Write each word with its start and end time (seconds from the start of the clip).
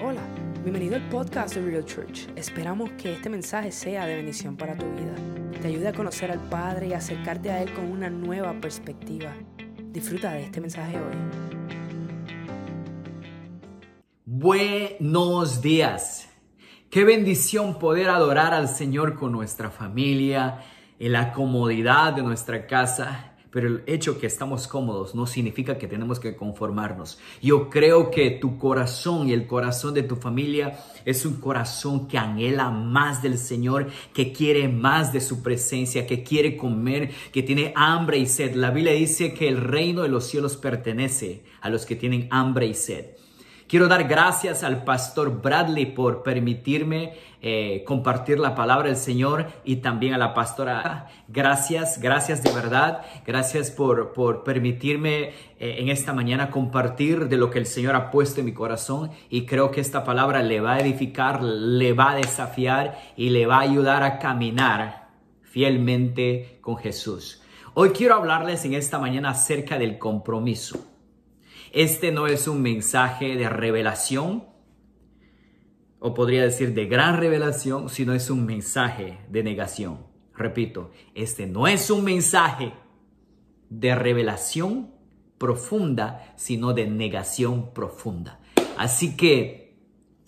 Hola, 0.00 0.22
bienvenido 0.62 0.96
al 0.96 1.06
podcast 1.10 1.54
de 1.54 1.60
Real 1.60 1.84
Church. 1.84 2.26
Esperamos 2.34 2.90
que 2.92 3.12
este 3.12 3.28
mensaje 3.28 3.70
sea 3.70 4.06
de 4.06 4.16
bendición 4.16 4.56
para 4.56 4.76
tu 4.76 4.86
vida. 4.92 5.14
Te 5.60 5.68
ayude 5.68 5.88
a 5.88 5.92
conocer 5.92 6.30
al 6.32 6.40
Padre 6.48 6.88
y 6.88 6.92
acercarte 6.94 7.50
a 7.50 7.62
Él 7.62 7.72
con 7.74 7.84
una 7.92 8.08
nueva 8.08 8.54
perspectiva. 8.54 9.34
Disfruta 9.92 10.32
de 10.32 10.44
este 10.44 10.62
mensaje 10.62 10.96
hoy. 10.96 11.16
Buenos 14.24 15.60
días. 15.60 16.28
Qué 16.88 17.04
bendición 17.04 17.78
poder 17.78 18.08
adorar 18.08 18.54
al 18.54 18.68
Señor 18.68 19.14
con 19.14 19.30
nuestra 19.30 19.70
familia, 19.70 20.60
en 20.98 21.12
la 21.12 21.32
comodidad 21.32 22.14
de 22.14 22.22
nuestra 22.22 22.66
casa 22.66 23.31
pero 23.52 23.68
el 23.68 23.82
hecho 23.86 24.18
que 24.18 24.26
estamos 24.26 24.66
cómodos 24.66 25.14
no 25.14 25.26
significa 25.26 25.76
que 25.76 25.86
tenemos 25.86 26.18
que 26.18 26.34
conformarnos. 26.34 27.18
Yo 27.42 27.68
creo 27.68 28.10
que 28.10 28.30
tu 28.30 28.58
corazón 28.58 29.28
y 29.28 29.34
el 29.34 29.46
corazón 29.46 29.92
de 29.92 30.02
tu 30.02 30.16
familia 30.16 30.78
es 31.04 31.26
un 31.26 31.34
corazón 31.34 32.08
que 32.08 32.16
anhela 32.16 32.70
más 32.70 33.22
del 33.22 33.36
Señor, 33.36 33.88
que 34.14 34.32
quiere 34.32 34.68
más 34.68 35.12
de 35.12 35.20
su 35.20 35.42
presencia, 35.42 36.06
que 36.06 36.22
quiere 36.24 36.56
comer, 36.56 37.10
que 37.30 37.42
tiene 37.42 37.74
hambre 37.76 38.18
y 38.18 38.26
sed. 38.26 38.54
La 38.54 38.70
Biblia 38.70 38.92
dice 38.94 39.34
que 39.34 39.48
el 39.48 39.58
reino 39.58 40.02
de 40.02 40.08
los 40.08 40.26
cielos 40.26 40.56
pertenece 40.56 41.42
a 41.60 41.68
los 41.68 41.84
que 41.84 41.96
tienen 41.96 42.28
hambre 42.30 42.66
y 42.66 42.74
sed. 42.74 43.21
Quiero 43.72 43.88
dar 43.88 44.06
gracias 44.06 44.64
al 44.64 44.84
pastor 44.84 45.40
Bradley 45.40 45.86
por 45.86 46.22
permitirme 46.22 47.14
eh, 47.40 47.82
compartir 47.86 48.38
la 48.38 48.54
palabra 48.54 48.88
del 48.88 48.98
Señor 48.98 49.46
y 49.64 49.76
también 49.76 50.12
a 50.12 50.18
la 50.18 50.34
pastora. 50.34 51.06
Gracias, 51.28 51.98
gracias 51.98 52.42
de 52.42 52.52
verdad. 52.52 53.00
Gracias 53.26 53.70
por, 53.70 54.12
por 54.12 54.44
permitirme 54.44 55.30
eh, 55.58 55.76
en 55.78 55.88
esta 55.88 56.12
mañana 56.12 56.50
compartir 56.50 57.30
de 57.30 57.38
lo 57.38 57.48
que 57.48 57.60
el 57.60 57.64
Señor 57.64 57.96
ha 57.96 58.10
puesto 58.10 58.40
en 58.40 58.44
mi 58.44 58.52
corazón 58.52 59.10
y 59.30 59.46
creo 59.46 59.70
que 59.70 59.80
esta 59.80 60.04
palabra 60.04 60.42
le 60.42 60.60
va 60.60 60.74
a 60.74 60.80
edificar, 60.80 61.42
le 61.42 61.94
va 61.94 62.10
a 62.10 62.16
desafiar 62.16 62.98
y 63.16 63.30
le 63.30 63.46
va 63.46 63.56
a 63.56 63.60
ayudar 63.60 64.02
a 64.02 64.18
caminar 64.18 65.08
fielmente 65.40 66.58
con 66.60 66.76
Jesús. 66.76 67.40
Hoy 67.72 67.92
quiero 67.92 68.16
hablarles 68.16 68.66
en 68.66 68.74
esta 68.74 68.98
mañana 68.98 69.30
acerca 69.30 69.78
del 69.78 69.96
compromiso. 69.96 70.91
Este 71.72 72.12
no 72.12 72.26
es 72.26 72.48
un 72.48 72.60
mensaje 72.60 73.34
de 73.34 73.48
revelación, 73.48 74.44
o 76.00 76.12
podría 76.12 76.42
decir 76.42 76.74
de 76.74 76.84
gran 76.84 77.16
revelación, 77.16 77.88
sino 77.88 78.12
es 78.12 78.28
un 78.28 78.44
mensaje 78.44 79.20
de 79.30 79.42
negación. 79.42 80.04
Repito, 80.34 80.90
este 81.14 81.46
no 81.46 81.66
es 81.66 81.90
un 81.90 82.04
mensaje 82.04 82.74
de 83.70 83.94
revelación 83.94 84.90
profunda, 85.38 86.34
sino 86.36 86.74
de 86.74 86.86
negación 86.88 87.72
profunda. 87.72 88.38
Así 88.76 89.16
que 89.16 89.61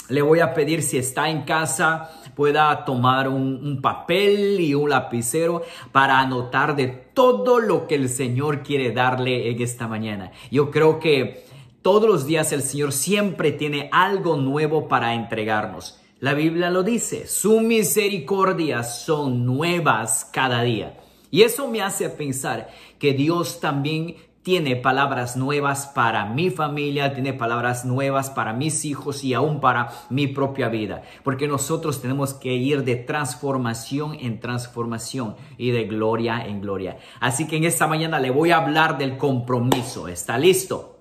le 0.09 0.23
voy 0.23 0.41
a 0.41 0.53
pedir 0.53 0.83
si 0.83 0.99
está 0.99 1.29
en 1.29 1.43
casa 1.43 2.11
pueda 2.35 2.85
tomar 2.85 3.29
un, 3.29 3.81
papel 3.81 4.61
y 4.61 4.75
un 4.75 4.91
lapicero 4.91 5.63
para 5.93 6.19
anotar 6.19 6.75
de 6.75 6.89
todo 6.89 7.61
lo 7.61 7.87
que 7.87 7.95
el 7.95 8.09
Señor 8.09 8.63
quiere 8.63 8.93
darle 8.93 9.51
en 9.51 9.63
esta 9.63 9.87
mañana. 9.87 10.33
Yo 10.51 10.71
creo 10.71 10.99
que 10.99 11.45
todos 11.83 12.09
los 12.09 12.27
días 12.27 12.53
el 12.53 12.63
Señor 12.63 12.93
siempre 12.93 13.53
tiene 13.53 13.89
algo 13.93 14.37
nuevo 14.37 14.89
para 14.89 15.15
entregarnos. 15.15 16.01
La 16.21 16.35
Biblia 16.35 16.71
lo 16.71 16.83
dice, 16.83 17.27
su 17.27 17.61
misericordia 17.61 18.83
son 18.83 19.45
nuevas 19.45 20.29
cada 20.33 20.63
día. 20.63 20.99
Y 21.31 21.43
eso 21.43 21.69
me 21.69 21.83
hace 21.83 22.09
pensar 22.09 22.69
que 22.99 23.13
Dios 23.13 23.61
también 23.61 24.17
tiene 24.45 24.77
palabras 24.77 25.39
nuevas 25.39 25.87
para 25.87 26.27
mi 26.27 26.51
familia, 26.51 27.15
tiene 27.15 27.33
palabras 27.33 27.87
nuevas 27.87 28.29
para 28.29 28.53
mis 28.53 28.85
hijos 28.85 29.25
y 29.25 29.33
aún 29.33 29.59
para 29.59 29.89
mi 30.11 30.27
propia 30.27 30.69
vida. 30.69 31.03
Porque 31.23 31.49
nosotros 31.49 32.03
tenemos 32.03 32.35
que 32.35 32.53
ir 32.53 32.85
de 32.85 32.97
transformación 32.97 34.19
en 34.21 34.41
transformación 34.41 35.35
y 35.57 35.71
de 35.71 35.85
gloria 35.85 36.47
en 36.47 36.61
gloria. 36.61 36.99
Así 37.21 37.47
que 37.49 37.57
en 37.57 37.65
esta 37.65 37.87
mañana 37.87 38.21
le 38.21 38.31
voy 38.31 38.51
a 38.51 38.59
hablar 38.59 38.99
del 38.99 39.17
compromiso. 39.17 40.09
¿Está 40.09 40.37
listo? 40.37 40.99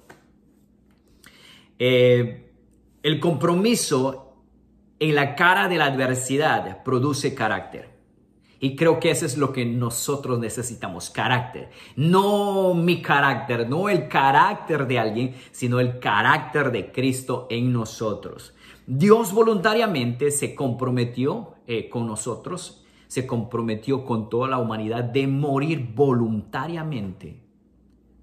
Eh, 1.78 2.50
el 3.04 3.20
compromiso 3.20 4.38
en 5.00 5.16
la 5.16 5.36
cara 5.36 5.68
de 5.68 5.78
la 5.78 5.88
adversidad 5.88 6.82
produce 6.82 7.36
carácter. 7.36 7.93
Y 8.64 8.78
creo 8.78 8.98
que 8.98 9.12
eso 9.12 9.26
es 9.26 9.38
lo 9.38 9.52
que 9.52 9.66
nosotros 9.66 10.40
necesitamos, 10.40 11.10
carácter. 11.10 11.70
No 11.98 12.74
mi 12.74 13.02
carácter, 13.02 13.70
no 13.70 13.90
el 13.90 14.08
carácter 14.08 14.88
de 14.88 15.00
alguien, 15.00 15.36
sino 15.52 15.82
el 15.82 16.00
carácter 16.00 16.72
de 16.72 16.90
Cristo 16.94 17.46
en 17.50 17.74
nosotros. 17.74 18.54
Dios 18.88 19.34
voluntariamente 19.34 20.32
se 20.32 20.56
comprometió 20.56 21.56
eh, 21.68 21.90
con 21.90 22.08
nosotros, 22.08 22.86
se 23.08 23.28
comprometió 23.28 24.06
con 24.06 24.30
toda 24.30 24.48
la 24.48 24.60
humanidad 24.60 25.04
de 25.04 25.28
morir 25.28 25.92
voluntariamente 25.94 27.44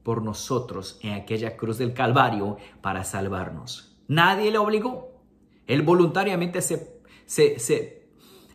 por 0.03 0.23
nosotros 0.23 0.99
en 1.03 1.13
aquella 1.13 1.59
cruz 1.59 1.77
del 1.77 1.93
Calvario 1.93 2.57
para 2.81 3.05
salvarnos. 3.05 3.95
Nadie 4.09 4.51
le 4.51 4.57
obligó. 4.57 5.21
Él 5.67 5.83
voluntariamente 5.83 6.63
se, 6.63 7.03
se, 7.27 7.59
se 7.59 8.00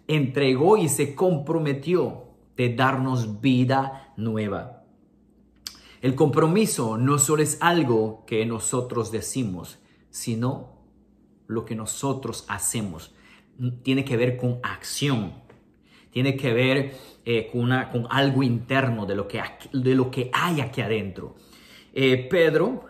entregó 0.07 0.77
y 0.77 0.89
se 0.89 1.16
comprometió 1.16 2.25
de 2.57 2.75
darnos 2.75 3.41
vida 3.41 4.13
nueva. 4.17 4.83
El 6.01 6.16
compromiso 6.16 6.97
no 6.97 7.17
solo 7.17 7.41
es 7.41 7.57
algo 7.61 8.23
que 8.27 8.45
nosotros 8.45 9.11
decimos, 9.11 9.79
sino 10.09 10.75
lo 11.47 11.66
que 11.66 11.75
nosotros 11.75 12.45
hacemos. 12.47 13.13
Tiene 13.83 14.05
que 14.05 14.17
ver 14.17 14.38
con 14.38 14.59
acción, 14.63 15.33
tiene 16.11 16.35
que 16.35 16.53
ver 16.53 16.95
eh, 17.25 17.49
con, 17.51 17.72
algo 17.72 18.43
interno 18.43 19.05
de 19.05 19.16
lo 19.16 19.27
que, 19.27 19.41
de 19.73 19.95
lo 19.95 20.11
que 20.11 20.29
hay 20.33 20.61
aquí 20.61 20.81
adentro. 20.81 21.35
Eh, 21.93 22.27
Pedro 22.29 22.85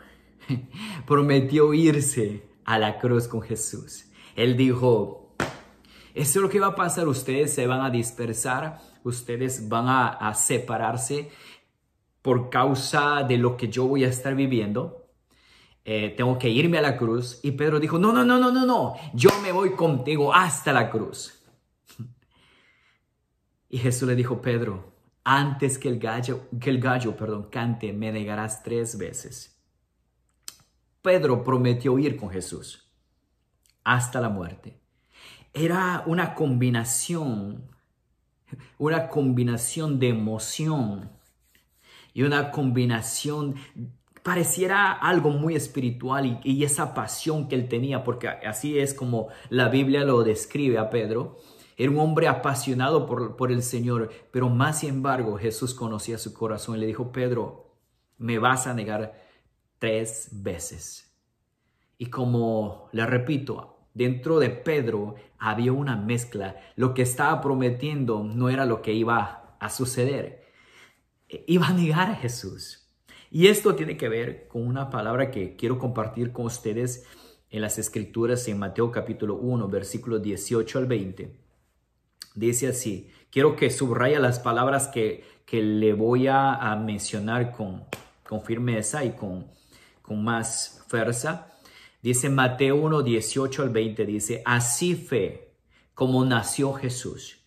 prometió 1.08 1.74
irse 1.74 2.44
a 2.66 2.78
la 2.80 3.00
cruz 3.00 3.28
con 3.28 3.42
Jesús. 3.42 4.06
Él 4.36 4.58
dijo, 4.58 5.25
eso 6.16 6.40
es 6.40 6.44
lo 6.44 6.50
que 6.50 6.62
va 6.62 6.68
a 6.68 6.76
pasar. 6.76 7.09
Ustedes 7.09 7.53
se 7.53 7.68
van 7.68 7.81
a 7.81 7.90
dispersar, 7.90 8.80
ustedes 9.03 9.68
van 9.68 9.86
a, 9.90 10.34
separarse 10.34 11.30
por 12.22 12.50
causa 12.50 13.24
de 13.24 13.38
lo 13.38 13.58
que 13.58 13.68
yo 13.68 13.86
voy 13.86 14.06
a 14.06 14.08
estar 14.08 14.34
viviendo. 14.34 15.09
Eh, 15.84 16.14
tengo 16.16 16.40
que 16.40 16.50
irme 16.50 16.78
a 16.78 16.81
la 16.81 16.98
cruz. 16.98 17.42
Y 17.44 17.52
Pedro 17.52 17.81
dijo, 17.81 18.00
no, 18.00 18.14
no, 18.14 18.24
no, 18.24 18.40
no, 18.40 18.50
no, 18.50 18.66
no, 18.66 18.94
yo 19.14 19.30
me 19.44 19.52
voy 19.52 19.76
contigo 19.76 20.34
hasta 20.34 20.74
la 20.74 20.90
cruz. 20.90 21.44
Y 23.68 23.80
Jesús 23.80 24.08
le 24.08 24.16
dijo, 24.16 24.42
Pedro, 24.42 24.94
antes 25.26 25.78
que 25.78 25.90
el 25.90 26.00
gallo, 26.00 26.47
que 26.62 26.70
el 26.70 26.80
gallo, 26.80 27.18
perdón, 27.18 27.50
cante, 27.52 27.92
me 27.92 28.09
negarás 28.09 28.64
tres 28.64 28.97
veces. 28.97 29.59
Pedro 31.02 31.44
prometió 31.44 32.00
ir 32.00 32.16
con 32.16 32.30
Jesús 32.30 32.90
hasta 33.84 34.22
la 34.22 34.30
muerte 34.30 34.84
era 35.56 36.04
una 36.06 36.36
combinación, 36.36 37.64
una 38.78 39.08
combinación 39.08 40.00
de 40.00 40.10
emoción 40.10 41.10
y 42.14 42.24
una 42.24 42.52
combinación, 42.52 43.56
pareciera 44.22 44.92
algo 44.92 45.30
muy 45.30 45.56
espiritual 45.56 46.42
y, 46.44 46.64
esa 46.66 46.94
pasión 46.94 47.48
que 47.48 47.56
él 47.56 47.70
tenía, 47.70 48.04
porque 48.04 48.28
así 48.28 48.78
es 48.78 48.94
como 48.94 49.30
la 49.50 49.70
Biblia 49.70 50.04
lo 50.04 50.24
describe 50.24 50.78
a 50.78 50.90
Pedro. 50.90 51.38
Era 51.78 51.92
un 51.92 52.00
hombre 52.00 52.28
apasionado 52.28 53.06
por, 53.06 53.38
por 53.38 53.52
el 53.52 53.64
Señor, 53.64 54.10
pero 54.32 54.50
más 54.50 54.80
sin 54.80 54.90
embargo 54.90 55.38
Jesús 55.38 55.74
conocía 55.74 56.18
su 56.18 56.34
corazón 56.34 56.76
y 56.76 56.80
le 56.80 56.88
dijo, 56.88 57.12
Pedro, 57.14 57.76
me 58.18 58.40
vas 58.40 58.68
a 58.68 58.74
negar 58.74 59.22
tres 59.80 60.30
veces. 60.32 61.14
Y 61.98 62.08
como 62.08 62.90
le 62.92 63.06
repito, 63.06 63.75
Dentro 63.96 64.40
de 64.40 64.50
Pedro 64.50 65.16
había 65.40 65.72
una 65.72 65.96
mezcla. 65.96 66.58
Lo 66.76 66.94
que 66.94 67.02
estaba 67.02 67.42
prometiendo 67.42 68.24
no 68.24 68.50
era 68.50 68.66
lo 68.66 68.82
que 68.82 68.94
iba 68.94 69.56
a 69.58 69.70
suceder. 69.70 70.44
E, 71.30 71.46
iba 71.47 71.68
a 71.68 71.74
negar 71.74 72.12
a 72.12 72.16
Jesús. 72.16 72.90
Y 73.32 73.47
esto 73.47 73.74
tiene 73.74 73.96
que 73.96 74.09
ver 74.09 74.50
con 74.50 74.68
una 74.68 74.90
palabra 74.90 75.32
que 75.32 75.56
quiero 75.56 75.80
compartir 75.80 76.34
con 76.34 76.46
ustedes 76.46 77.06
en 77.50 77.62
las 77.62 77.78
escrituras 77.80 78.46
en 78.50 78.59
Mateo 78.59 78.92
capítulo 78.92 79.36
1, 79.36 79.70
versículo 79.70 80.20
18 80.20 80.78
al 80.78 80.88
20. 80.88 81.40
Dice 82.36 82.68
así, 82.68 83.09
quiero 83.32 83.56
que 83.56 83.70
subraya 83.70 84.20
las 84.20 84.40
palabras 84.40 84.90
que, 84.90 85.24
que 85.46 85.62
le 85.62 85.94
voy 85.94 86.28
a, 86.28 86.76
mencionar 86.76 87.53
con, 87.53 87.86
con 88.28 88.41
firmeza 88.41 89.06
y 89.06 89.14
con, 89.14 89.48
con 90.02 90.22
más 90.22 90.84
fuerza. 90.90 91.54
Dice 92.05 92.29
Mateo 92.29 92.75
1, 92.75 93.02
18 93.02 93.63
al 93.63 93.72
20, 93.72 94.05
dice, 94.05 94.43
así 94.46 94.93
fue 94.93 95.55
como 95.96 96.23
nació 96.23 96.72
Jesús, 96.73 97.40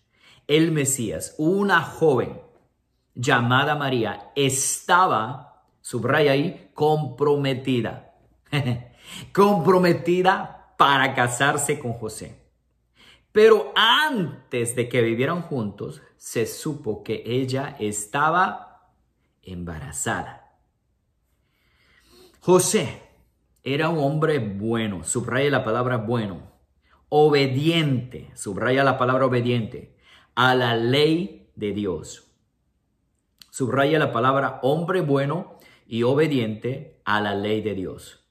el 0.48 0.72
Mesías, 0.72 1.36
una 1.38 1.80
joven 1.80 2.40
llamada 3.14 3.76
María, 3.76 4.32
estaba, 4.34 5.62
subraya 5.80 6.32
ahí, 6.32 6.72
comprometida, 6.74 8.16
comprometida 9.32 10.74
para 10.76 11.14
casarse 11.14 11.78
con 11.78 11.92
José. 11.92 12.42
Pero 13.30 13.72
antes 13.76 14.74
de 14.74 14.88
que 14.88 15.02
vivieran 15.02 15.42
juntos, 15.42 16.02
se 16.16 16.46
supo 16.46 17.04
que 17.04 17.22
ella 17.24 17.76
estaba 17.78 18.90
embarazada. 19.40 20.50
José 22.40 23.07
era 23.64 23.88
un 23.88 23.98
hombre 23.98 24.38
bueno, 24.38 25.04
subraya 25.04 25.50
la 25.50 25.64
palabra 25.64 25.98
bueno, 25.98 26.52
obediente, 27.08 28.30
subraya 28.34 28.84
la 28.84 28.98
palabra 28.98 29.26
obediente, 29.26 29.96
a 30.34 30.54
la 30.54 30.76
ley 30.76 31.50
de 31.56 31.72
Dios. 31.72 32.30
Subraya 33.50 33.98
la 33.98 34.12
palabra 34.12 34.60
hombre 34.62 35.00
bueno 35.00 35.58
y 35.86 36.02
obediente 36.02 37.00
a 37.04 37.20
la 37.20 37.34
ley 37.34 37.60
de 37.60 37.74
Dios. 37.74 38.24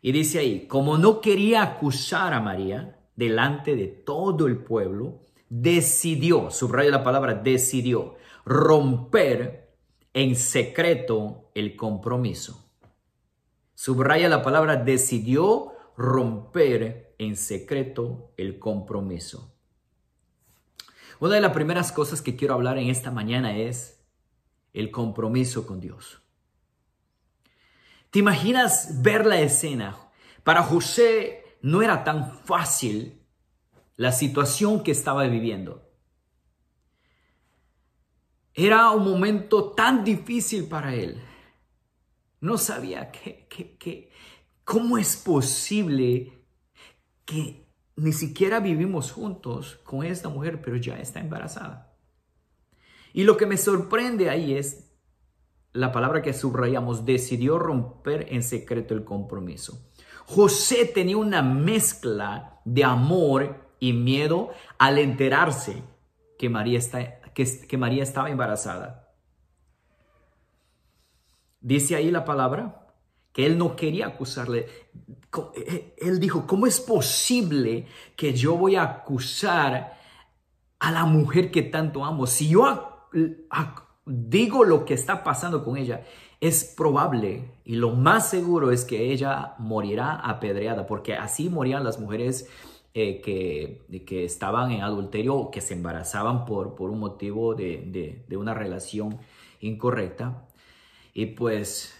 Y 0.00 0.12
dice 0.12 0.38
ahí, 0.38 0.66
como 0.66 0.96
no 0.96 1.20
quería 1.20 1.62
acusar 1.62 2.32
a 2.32 2.40
María 2.40 2.98
delante 3.16 3.74
de 3.74 3.88
todo 3.88 4.46
el 4.46 4.58
pueblo, 4.58 5.20
decidió, 5.48 6.50
subraya 6.50 6.90
la 6.90 7.02
palabra 7.02 7.34
decidió, 7.34 8.14
romper 8.44 9.74
en 10.14 10.36
secreto 10.36 11.50
el 11.54 11.76
compromiso. 11.76 12.67
Subraya 13.80 14.28
la 14.28 14.42
palabra 14.42 14.74
decidió 14.74 15.72
romper 15.96 17.14
en 17.16 17.36
secreto 17.36 18.32
el 18.36 18.58
compromiso. 18.58 19.54
Una 21.20 21.36
de 21.36 21.40
las 21.40 21.52
primeras 21.52 21.92
cosas 21.92 22.20
que 22.20 22.34
quiero 22.34 22.54
hablar 22.54 22.78
en 22.78 22.88
esta 22.88 23.12
mañana 23.12 23.56
es 23.56 24.04
el 24.72 24.90
compromiso 24.90 25.64
con 25.64 25.78
Dios. 25.78 26.20
¿Te 28.10 28.18
imaginas 28.18 29.00
ver 29.00 29.24
la 29.24 29.38
escena? 29.38 29.96
Para 30.42 30.64
José 30.64 31.44
no 31.62 31.80
era 31.80 32.02
tan 32.02 32.36
fácil 32.36 33.22
la 33.94 34.10
situación 34.10 34.82
que 34.82 34.90
estaba 34.90 35.22
viviendo. 35.28 35.88
Era 38.54 38.90
un 38.90 39.04
momento 39.04 39.70
tan 39.70 40.02
difícil 40.02 40.66
para 40.66 40.96
él. 40.96 41.22
No 42.40 42.58
sabía 42.58 43.10
que, 43.10 44.10
cómo 44.64 44.98
es 44.98 45.16
posible 45.16 46.32
que 47.24 47.66
ni 47.96 48.12
siquiera 48.12 48.60
vivimos 48.60 49.10
juntos 49.10 49.80
con 49.82 50.04
esta 50.04 50.28
mujer, 50.28 50.62
pero 50.62 50.76
ya 50.76 50.98
está 50.98 51.20
embarazada. 51.20 51.92
Y 53.12 53.24
lo 53.24 53.36
que 53.36 53.46
me 53.46 53.56
sorprende 53.56 54.30
ahí 54.30 54.54
es 54.54 54.92
la 55.72 55.90
palabra 55.90 56.22
que 56.22 56.32
subrayamos, 56.32 57.04
decidió 57.04 57.58
romper 57.58 58.26
en 58.30 58.42
secreto 58.42 58.94
el 58.94 59.04
compromiso. 59.04 59.90
José 60.26 60.84
tenía 60.84 61.16
una 61.16 61.42
mezcla 61.42 62.60
de 62.64 62.84
amor 62.84 63.72
y 63.80 63.92
miedo 63.92 64.50
al 64.78 64.98
enterarse 64.98 65.82
que 66.38 66.48
María, 66.48 66.78
está, 66.78 67.20
que 67.32 67.78
María 67.78 68.02
estaba 68.02 68.30
embarazada. 68.30 69.07
Dice 71.60 71.96
ahí 71.96 72.10
la 72.10 72.24
palabra 72.24 72.86
que 73.32 73.46
él 73.46 73.58
no 73.58 73.76
quería 73.76 74.08
acusarle. 74.08 74.66
Eh, 75.54 75.94
él 75.98 76.18
dijo, 76.18 76.46
¿cómo 76.46 76.66
es 76.66 76.80
posible 76.80 77.86
que 78.16 78.32
yo 78.32 78.56
voy 78.56 78.76
a 78.76 78.82
acusar 78.82 79.96
a 80.78 80.90
la 80.90 81.04
mujer 81.04 81.50
que 81.50 81.62
tanto 81.62 82.04
amo? 82.04 82.26
Si 82.26 82.48
yo 82.48 83.08
digo 84.06 84.64
lo 84.64 84.84
que 84.84 84.94
está 84.94 85.22
pasando 85.22 85.64
con 85.64 85.76
ella, 85.76 86.02
es 86.40 86.64
probable 86.76 87.50
y 87.64 87.76
lo 87.76 87.90
más 87.90 88.30
seguro 88.30 88.70
es 88.70 88.84
que 88.84 89.12
ella 89.12 89.54
morirá 89.58 90.14
apedreada, 90.14 90.86
porque 90.86 91.14
así 91.14 91.48
morían 91.48 91.84
las 91.84 91.98
mujeres 91.98 92.48
eh, 92.94 93.20
que, 93.20 93.84
que, 94.06 94.24
estaban 94.24 94.70
en 94.70 94.82
adulterio 94.82 95.34
o 95.36 95.50
que 95.50 95.60
se 95.60 95.74
embarazaban 95.74 96.44
por, 96.44 96.74
por 96.74 96.90
un 96.90 97.00
motivo 97.00 97.54
de, 97.54 98.24
de 98.26 98.36
una 98.36 98.54
relación 98.54 99.18
incorrecta. 99.60 100.47
Y 101.18 101.26
pues 101.26 101.92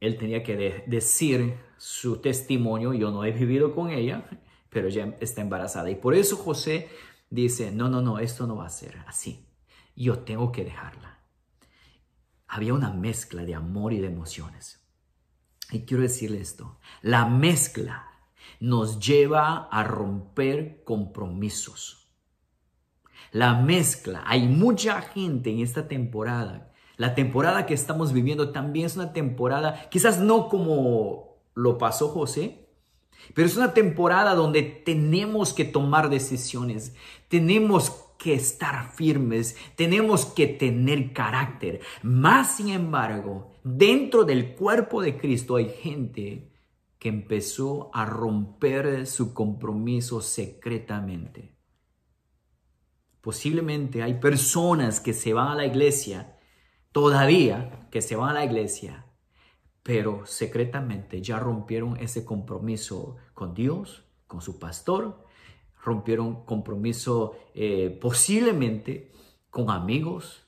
él 0.00 0.16
tenía 0.16 0.42
que 0.42 0.82
decir 0.86 1.58
su 1.76 2.22
testimonio, 2.22 2.94
yo 2.94 3.10
no 3.10 3.22
he 3.22 3.30
vivido 3.30 3.74
con 3.74 3.90
ella, 3.90 4.30
pero 4.70 4.88
ya 4.88 5.14
está 5.20 5.42
embarazada. 5.42 5.90
Y 5.90 5.96
por 5.96 6.14
eso 6.14 6.38
José 6.38 6.88
dice, 7.28 7.70
no, 7.70 7.90
no, 7.90 8.00
no, 8.00 8.18
esto 8.18 8.46
no 8.46 8.56
va 8.56 8.64
a 8.64 8.70
ser 8.70 8.96
así. 9.06 9.46
Yo 9.94 10.20
tengo 10.20 10.52
que 10.52 10.64
dejarla. 10.64 11.18
Había 12.48 12.72
una 12.72 12.90
mezcla 12.94 13.44
de 13.44 13.54
amor 13.54 13.92
y 13.92 13.98
de 13.98 14.06
emociones. 14.06 14.88
Y 15.70 15.80
quiero 15.80 16.02
decirle 16.02 16.40
esto, 16.40 16.78
la 17.02 17.26
mezcla 17.26 18.06
nos 18.58 19.00
lleva 19.00 19.68
a 19.70 19.84
romper 19.84 20.82
compromisos. 20.82 22.10
La 23.32 23.52
mezcla, 23.60 24.22
hay 24.24 24.48
mucha 24.48 25.02
gente 25.02 25.50
en 25.50 25.60
esta 25.60 25.88
temporada 25.88 26.72
la 26.96 27.14
temporada 27.14 27.66
que 27.66 27.74
estamos 27.74 28.12
viviendo 28.12 28.50
también 28.50 28.86
es 28.86 28.96
una 28.96 29.12
temporada, 29.12 29.88
quizás 29.90 30.20
no 30.20 30.48
como 30.48 31.36
lo 31.54 31.78
pasó 31.78 32.08
José, 32.08 32.66
pero 33.34 33.46
es 33.46 33.56
una 33.56 33.74
temporada 33.74 34.34
donde 34.34 34.62
tenemos 34.62 35.52
que 35.52 35.64
tomar 35.64 36.08
decisiones, 36.08 36.94
tenemos 37.28 37.90
que 38.18 38.34
estar 38.34 38.92
firmes, 38.94 39.56
tenemos 39.76 40.26
que 40.26 40.46
tener 40.46 41.12
carácter. 41.12 41.80
Más 42.02 42.56
sin 42.56 42.68
embargo, 42.68 43.52
dentro 43.62 44.24
del 44.24 44.54
cuerpo 44.54 45.02
de 45.02 45.18
Cristo 45.18 45.56
hay 45.56 45.68
gente 45.68 46.50
que 46.98 47.08
empezó 47.08 47.90
a 47.92 48.06
romper 48.06 49.06
su 49.06 49.34
compromiso 49.34 50.22
secretamente. 50.22 51.54
Posiblemente 53.20 54.02
hay 54.02 54.14
personas 54.14 55.00
que 55.00 55.12
se 55.12 55.34
van 55.34 55.48
a 55.48 55.54
la 55.56 55.66
iglesia 55.66 56.35
todavía 56.92 57.88
que 57.90 58.00
se 58.00 58.16
van 58.16 58.30
a 58.30 58.34
la 58.34 58.44
iglesia, 58.44 59.06
pero 59.82 60.26
secretamente 60.26 61.22
ya 61.22 61.38
rompieron 61.38 61.96
ese 61.98 62.24
compromiso 62.24 63.16
con 63.34 63.54
Dios, 63.54 64.04
con 64.26 64.40
su 64.40 64.58
pastor, 64.58 65.24
rompieron 65.82 66.44
compromiso 66.44 67.36
eh, 67.54 67.96
posiblemente 68.00 69.12
con 69.50 69.70
amigos. 69.70 70.42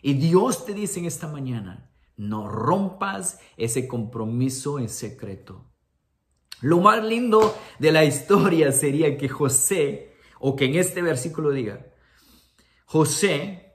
Y 0.00 0.14
Dios 0.14 0.64
te 0.64 0.72
dice 0.72 1.00
en 1.00 1.06
esta 1.06 1.26
mañana, 1.26 1.90
no 2.16 2.48
rompas 2.48 3.40
ese 3.56 3.88
compromiso 3.88 4.78
en 4.78 4.88
secreto. 4.88 5.70
Lo 6.60 6.78
más 6.80 7.02
lindo 7.02 7.56
de 7.78 7.90
la 7.90 8.04
historia 8.04 8.70
sería 8.72 9.16
que 9.16 9.28
José, 9.28 10.14
o 10.38 10.54
que 10.54 10.66
en 10.66 10.76
este 10.76 11.02
versículo 11.02 11.50
diga, 11.50 11.86
José 12.84 13.69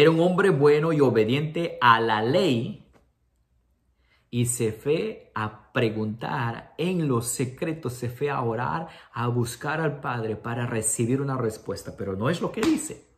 era 0.00 0.10
un 0.10 0.20
hombre 0.20 0.50
bueno 0.50 0.92
y 0.92 1.00
obediente 1.00 1.76
a 1.80 2.00
la 2.00 2.22
ley 2.22 2.88
y 4.30 4.46
se 4.46 4.70
fue 4.70 5.32
a 5.34 5.72
preguntar 5.72 6.74
en 6.78 7.08
los 7.08 7.26
secretos, 7.26 7.94
se 7.94 8.08
fue 8.08 8.30
a 8.30 8.40
orar, 8.42 8.88
a 9.12 9.26
buscar 9.26 9.80
al 9.80 10.00
Padre 10.00 10.36
para 10.36 10.66
recibir 10.66 11.20
una 11.20 11.36
respuesta, 11.36 11.96
pero 11.96 12.14
no 12.14 12.30
es 12.30 12.40
lo 12.40 12.52
que 12.52 12.60
dice. 12.60 13.08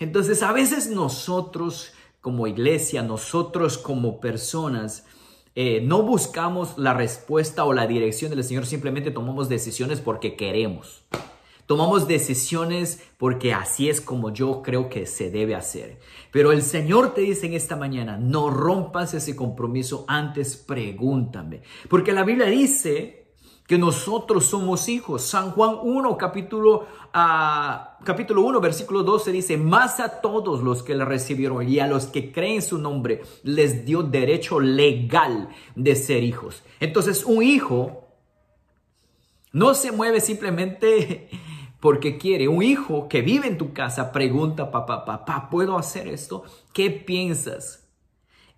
Entonces 0.00 0.42
a 0.42 0.52
veces 0.52 0.90
nosotros 0.90 1.92
como 2.20 2.48
iglesia, 2.48 3.02
nosotros 3.02 3.78
como 3.78 4.18
personas, 4.18 5.06
eh, 5.54 5.80
no 5.80 6.02
buscamos 6.02 6.76
la 6.76 6.94
respuesta 6.94 7.64
o 7.64 7.72
la 7.72 7.86
dirección 7.86 8.30
del 8.30 8.42
Señor, 8.42 8.66
simplemente 8.66 9.12
tomamos 9.12 9.48
decisiones 9.48 10.00
porque 10.00 10.34
queremos. 10.34 11.04
Tomamos 11.66 12.06
decisiones 12.06 13.02
porque 13.16 13.54
así 13.54 13.88
es 13.88 14.00
como 14.00 14.32
yo 14.32 14.62
creo 14.62 14.90
que 14.90 15.06
se 15.06 15.30
debe 15.30 15.54
hacer. 15.54 15.98
Pero 16.30 16.52
el 16.52 16.62
Señor 16.62 17.14
te 17.14 17.22
dice 17.22 17.46
en 17.46 17.54
esta 17.54 17.76
mañana, 17.76 18.18
no 18.18 18.50
rompas 18.50 19.14
ese 19.14 19.34
compromiso, 19.34 20.04
antes 20.06 20.56
pregúntame. 20.56 21.62
Porque 21.88 22.12
la 22.12 22.24
Biblia 22.24 22.46
dice 22.46 23.24
que 23.66 23.78
nosotros 23.78 24.44
somos 24.44 24.88
hijos. 24.88 25.22
San 25.22 25.52
Juan 25.52 25.78
1, 25.82 26.18
capítulo, 26.18 26.86
uh, 27.14 28.04
capítulo 28.04 28.42
1, 28.42 28.60
versículo 28.60 29.02
12 29.02 29.32
dice, 29.32 29.56
más 29.56 30.00
a 30.00 30.20
todos 30.20 30.62
los 30.62 30.82
que 30.82 30.94
le 30.94 31.04
recibieron 31.04 31.66
y 31.66 31.78
a 31.80 31.86
los 31.86 32.06
que 32.06 32.30
creen 32.30 32.60
su 32.60 32.78
nombre, 32.78 33.22
les 33.42 33.86
dio 33.86 34.02
derecho 34.02 34.60
legal 34.60 35.48
de 35.74 35.96
ser 35.96 36.22
hijos. 36.22 36.62
Entonces 36.78 37.24
un 37.24 37.42
hijo 37.42 38.04
no 39.52 39.74
se 39.74 39.92
mueve 39.92 40.20
simplemente 40.20 41.30
porque 41.84 42.16
quiere. 42.16 42.48
Un 42.48 42.62
hijo 42.62 43.10
que 43.10 43.20
vive 43.20 43.46
en 43.46 43.58
tu 43.58 43.74
casa 43.74 44.10
pregunta, 44.10 44.70
papá, 44.70 45.04
papá, 45.04 45.50
¿puedo 45.50 45.76
hacer 45.76 46.08
esto? 46.08 46.42
¿Qué 46.72 46.88
piensas? 46.88 47.86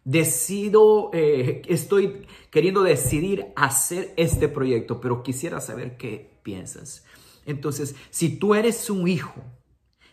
Decido, 0.05 1.11
eh, 1.13 1.61
estoy 1.67 2.25
queriendo 2.51 2.85
decidir 2.85 3.49
hacer 3.57 4.15
este 4.17 4.47
proyecto, 4.47 5.01
pero 5.01 5.25
quisiera 5.25 5.61
saber 5.61 5.97
qué 5.97 6.39
piensas. 6.45 7.05
Entonces, 7.47 7.97
si 8.11 8.39
tú 8.39 8.55
eres 8.55 8.91
un 8.91 9.09
hijo, 9.09 9.43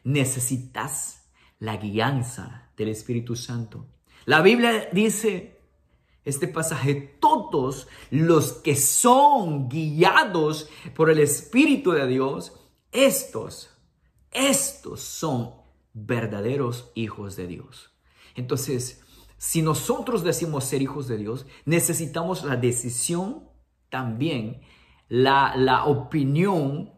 necesitas 0.03 1.29
la 1.59 1.77
guianza 1.77 2.71
del 2.75 2.89
Espíritu 2.89 3.35
Santo. 3.35 3.85
La 4.25 4.41
Biblia 4.41 4.89
dice 4.91 5.59
este 6.25 6.47
pasaje, 6.47 6.95
todos 7.19 7.87
los 8.09 8.53
que 8.53 8.75
son 8.75 9.69
guiados 9.69 10.67
por 10.95 11.11
el 11.11 11.19
Espíritu 11.19 11.91
de 11.91 12.07
Dios, 12.07 12.53
estos, 12.93 13.71
estos 14.31 15.01
son 15.01 15.55
verdaderos 15.93 16.91
hijos 16.95 17.35
de 17.35 17.47
Dios. 17.47 17.91
Entonces, 18.35 19.03
si 19.37 19.61
nosotros 19.61 20.23
decimos 20.23 20.63
ser 20.63 20.81
hijos 20.81 21.07
de 21.07 21.17
Dios, 21.17 21.45
necesitamos 21.65 22.43
la 22.45 22.55
decisión 22.55 23.49
también, 23.89 24.61
la, 25.09 25.53
la 25.57 25.85
opinión 25.85 26.93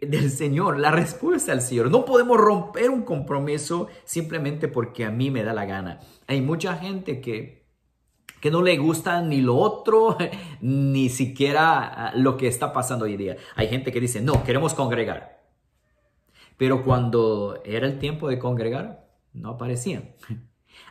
del 0.00 0.30
Señor, 0.30 0.78
la 0.78 0.90
respuesta 0.90 1.52
al 1.52 1.60
Señor. 1.60 1.90
No 1.90 2.04
podemos 2.04 2.38
romper 2.38 2.90
un 2.90 3.02
compromiso 3.02 3.88
simplemente 4.04 4.68
porque 4.68 5.04
a 5.04 5.10
mí 5.10 5.30
me 5.30 5.42
da 5.42 5.52
la 5.52 5.66
gana. 5.66 6.00
Hay 6.26 6.40
mucha 6.40 6.76
gente 6.76 7.20
que, 7.20 7.63
que 8.44 8.50
no 8.50 8.60
le 8.60 8.76
gusta 8.76 9.22
ni 9.22 9.40
lo 9.40 9.56
otro, 9.56 10.18
ni 10.60 11.08
siquiera 11.08 12.08
ah, 12.08 12.12
lo 12.14 12.36
que 12.36 12.46
está 12.46 12.74
pasando 12.74 13.06
hoy 13.06 13.16
día. 13.16 13.38
Hay 13.56 13.68
gente 13.68 13.90
que 13.90 14.02
dice, 14.02 14.20
no, 14.20 14.44
queremos 14.44 14.74
congregar. 14.74 15.40
Pero 16.58 16.84
cuando 16.84 17.62
era 17.64 17.86
el 17.86 17.98
tiempo 17.98 18.28
de 18.28 18.38
congregar, 18.38 19.08
no 19.32 19.48
aparecían. 19.48 20.10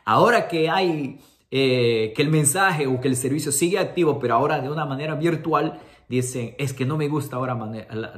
Ahora 0.04 0.48
que 0.48 0.68
hay, 0.68 1.20
eh, 1.52 2.12
que 2.16 2.24
el 2.24 2.30
mensaje 2.30 2.88
o 2.88 3.00
que 3.00 3.08
el 3.08 3.16
servicio 3.16 3.52
sigue 3.52 3.78
activo, 3.78 4.18
pero 4.18 4.34
ahora 4.34 4.60
de 4.60 4.72
una 4.72 4.86
manera 4.86 5.14
virtual, 5.14 5.80
dicen, 6.10 6.56
es 6.58 6.74
que 6.74 6.86
no 6.86 6.98
me 6.98 7.08
gusta 7.08 7.36
ahora 7.36 7.56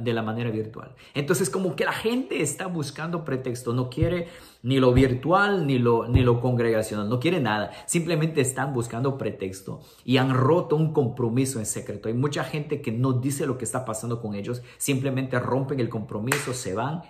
de 0.00 0.12
la 0.12 0.22
manera 0.22 0.50
virtual. 0.50 0.94
Entonces 1.14 1.50
como 1.50 1.76
que 1.76 1.84
la 1.84 1.92
gente 1.92 2.42
está 2.42 2.66
buscando 2.66 3.24
pretexto, 3.24 3.72
no 3.72 3.90
quiere 3.90 4.28
ni 4.62 4.80
lo 4.80 4.92
virtual 4.92 5.66
ni 5.66 5.78
lo, 5.78 6.08
ni 6.08 6.22
lo 6.22 6.40
congregacional, 6.40 7.08
no 7.08 7.20
quiere 7.20 7.40
nada, 7.40 7.70
simplemente 7.86 8.40
están 8.40 8.72
buscando 8.74 9.16
pretexto 9.16 9.80
y 10.04 10.16
han 10.16 10.34
roto 10.34 10.76
un 10.76 10.92
compromiso 10.92 11.58
en 11.58 11.66
secreto. 11.66 12.08
Hay 12.08 12.14
mucha 12.14 12.44
gente 12.44 12.80
que 12.80 12.92
no 12.92 13.12
dice 13.12 13.46
lo 13.46 13.58
que 13.58 13.64
está 13.64 13.84
pasando 13.84 14.20
con 14.20 14.34
ellos, 14.34 14.62
simplemente 14.78 15.38
rompen 15.38 15.80
el 15.80 15.88
compromiso, 15.88 16.52
se 16.52 16.74
van 16.74 17.02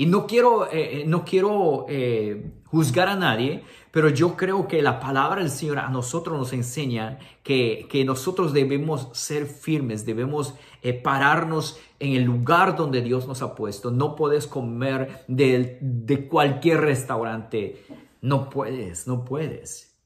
y 0.00 0.06
no 0.06 0.28
quiero, 0.28 0.70
eh, 0.70 1.00
eh, 1.00 1.04
no 1.08 1.24
quiero 1.24 1.84
eh, 1.88 2.52
juzgar 2.66 3.08
a 3.08 3.16
nadie, 3.16 3.64
pero 3.98 4.10
yo 4.10 4.36
creo 4.36 4.68
que 4.68 4.80
la 4.80 5.00
palabra 5.00 5.42
del 5.42 5.50
Señor 5.50 5.80
a 5.80 5.88
nosotros 5.88 6.38
nos 6.38 6.52
enseña 6.52 7.18
que, 7.42 7.88
que 7.90 8.04
nosotros 8.04 8.52
debemos 8.52 9.08
ser 9.10 9.46
firmes, 9.46 10.06
debemos 10.06 10.54
pararnos 11.02 11.80
en 11.98 12.12
el 12.12 12.22
lugar 12.22 12.76
donde 12.76 13.02
Dios 13.02 13.26
nos 13.26 13.42
ha 13.42 13.56
puesto. 13.56 13.90
No 13.90 14.14
puedes 14.14 14.46
comer 14.46 15.24
de, 15.26 15.78
de 15.80 16.28
cualquier 16.28 16.82
restaurante. 16.82 17.84
No 18.20 18.48
puedes, 18.50 19.08
no 19.08 19.24
puedes. 19.24 19.98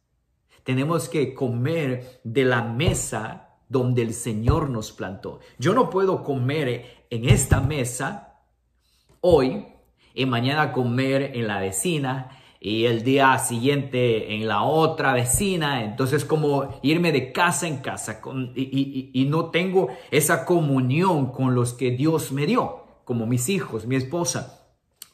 Tenemos 0.64 1.10
que 1.10 1.34
comer 1.34 2.22
de 2.24 2.46
la 2.46 2.62
mesa 2.62 3.58
donde 3.68 4.00
el 4.00 4.14
Señor 4.14 4.70
nos 4.70 4.90
plantó. 4.90 5.40
Yo 5.58 5.74
no 5.74 5.90
puedo 5.90 6.24
comer 6.24 7.04
en 7.10 7.28
esta 7.28 7.60
mesa 7.60 8.40
hoy 9.20 9.66
y 10.14 10.24
mañana 10.24 10.72
comer 10.72 11.32
en 11.34 11.46
la 11.46 11.60
vecina 11.60 12.38
y 12.64 12.86
el 12.86 13.02
día 13.02 13.36
siguiente 13.38 14.36
en 14.36 14.46
la 14.46 14.62
otra 14.62 15.12
vecina. 15.12 15.84
Entonces 15.84 16.24
como 16.24 16.78
irme 16.82 17.10
de 17.10 17.32
casa 17.32 17.66
en 17.66 17.78
casa 17.78 18.20
y, 18.54 19.10
y, 19.12 19.24
no 19.24 19.46
tengo 19.46 19.88
esa 20.10 20.44
comunión 20.44 21.32
con 21.32 21.54
los 21.56 21.74
que 21.74 21.90
Dios 21.90 22.30
me 22.30 22.46
dio, 22.46 22.84
como 23.04 23.26
mis 23.26 23.48
hijos, 23.48 23.86
mi 23.86 23.96
esposa. 23.96 24.60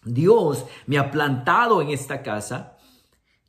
Dios 0.05 0.67
me 0.87 0.99
ha 0.99 1.11
plantado 1.11 1.81
en 1.81 1.89
esta 1.89 2.23
casa 2.23 2.77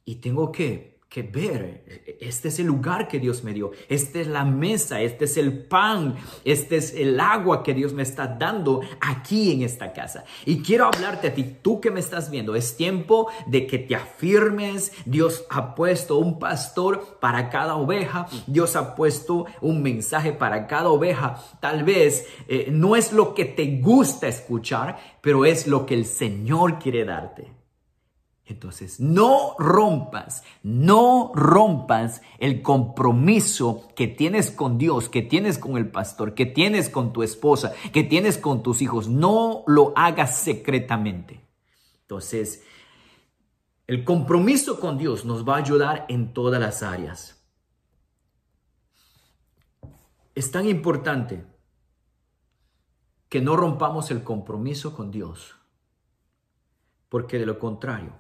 y 0.06 0.15
tengo 0.15 0.51
que 0.51 0.88
que 1.10 1.24
ver. 1.24 2.06
Este 2.20 2.50
es 2.50 2.60
el 2.60 2.68
lugar 2.68 3.08
que 3.08 3.20
Dios 3.20 3.44
me 3.44 3.51
dio. 3.51 3.72
Esta 3.88 4.20
es 4.20 4.28
la 4.28 4.46
mesa, 4.46 5.01
este 5.01 5.25
es 5.25 5.38
el 5.38 5.66
pan, 5.66 6.16
este 6.46 6.78
es 6.78 6.94
el 6.94 7.20
agua 7.20 7.63
que 7.63 7.74
Dios 7.74 7.94
me 7.94 8.04
está 8.04 8.28
dando 8.28 8.82
aquí 9.01 9.51
en 9.51 9.63
esta 9.63 9.92
casa. 9.92 10.24
Y 10.46 10.62
quiero 10.62 10.86
hablarte 10.86 11.30
a 11.30 11.34
ti, 11.34 11.56
tú 11.63 11.82
que 11.82 11.89
me 11.89 12.00
estás 12.00 12.30
viendo. 12.30 12.56
Es 12.56 12.78
tiempo 12.78 13.28
de 13.48 13.66
que 13.66 13.80
te 13.80 13.96
afirmes. 13.96 14.92
Dios 15.06 15.46
ha 15.50 15.74
puesto 15.74 16.20
un 16.20 16.38
pastor 16.38 17.18
para 17.20 17.50
cada 17.50 17.75
oveja. 17.75 18.28
Dios 18.46 18.75
ha 18.75 18.94
puesto 18.94 19.48
un 19.62 19.82
mensaje 19.82 20.32
para 20.32 20.68
cada 20.68 20.89
oveja. 20.89 21.44
Tal 21.60 21.84
vez 21.84 22.28
eh, 22.48 22.68
no 22.70 22.96
es 22.96 23.13
lo 23.13 23.34
que 23.34 23.46
te 23.46 23.80
gusta 23.82 24.28
escuchar, 24.28 25.00
pero 25.22 25.46
es 25.46 25.66
lo 25.66 25.88
que 25.88 25.96
el 25.96 26.06
Señor 26.06 26.78
quiere 26.78 27.04
darte. 27.04 27.59
Entonces, 28.50 29.00
no 29.00 29.53
rompas, 29.60 30.44
no 30.63 31.32
rompas 31.36 32.24
el 32.39 32.63
compromiso 32.63 33.88
que 33.96 34.08
tienes 34.08 34.50
con 34.50 34.79
Dios, 34.79 35.08
que 35.08 35.22
tienes 35.22 35.60
con 35.60 35.77
el 35.77 35.91
pastor, 35.91 36.34
que 36.34 36.48
tienes 36.48 36.89
con 36.89 37.13
tu 37.13 37.22
esposa, 37.22 37.74
que 37.94 38.03
tienes 38.03 38.39
con 38.39 38.63
tus 38.63 38.82
hijos. 38.82 39.08
No 39.08 39.63
lo 39.68 39.94
hagas 39.96 40.39
secretamente. 40.39 41.46
Entonces, 42.01 42.63
el 43.86 44.03
compromiso 44.03 44.79
con 44.79 44.98
Dios 44.98 45.25
nos 45.25 45.48
va 45.48 45.53
a 45.53 45.60
ayudar 45.60 46.08
en 46.10 46.34
todas 46.34 46.60
las 46.60 46.82
áreas. 46.82 47.39
Es 50.34 50.50
tan 50.50 50.68
importante 50.68 51.46
que 53.29 53.41
no 53.41 53.56
rompamos 53.56 54.10
el 54.10 54.24
compromiso 54.24 54.96
con 54.96 55.12
Dios, 55.12 55.56
porque 57.10 57.38
de 57.38 57.46
lo 57.46 57.60
contrario, 57.60 58.12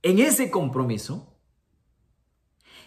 En 0.03 0.19
ese 0.19 0.51
compromiso, 0.51 1.33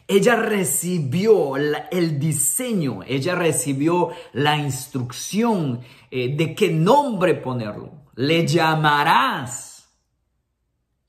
ella 0.07 0.35
recibió 0.35 1.55
el 1.55 2.19
diseño, 2.19 3.01
ella 3.07 3.35
recibió 3.35 4.09
la 4.33 4.57
instrucción 4.57 5.81
eh, 6.11 6.35
de 6.35 6.53
qué 6.53 6.71
nombre 6.71 7.33
ponerlo. 7.33 8.03
Le 8.15 8.45
llamarás, 8.45 9.89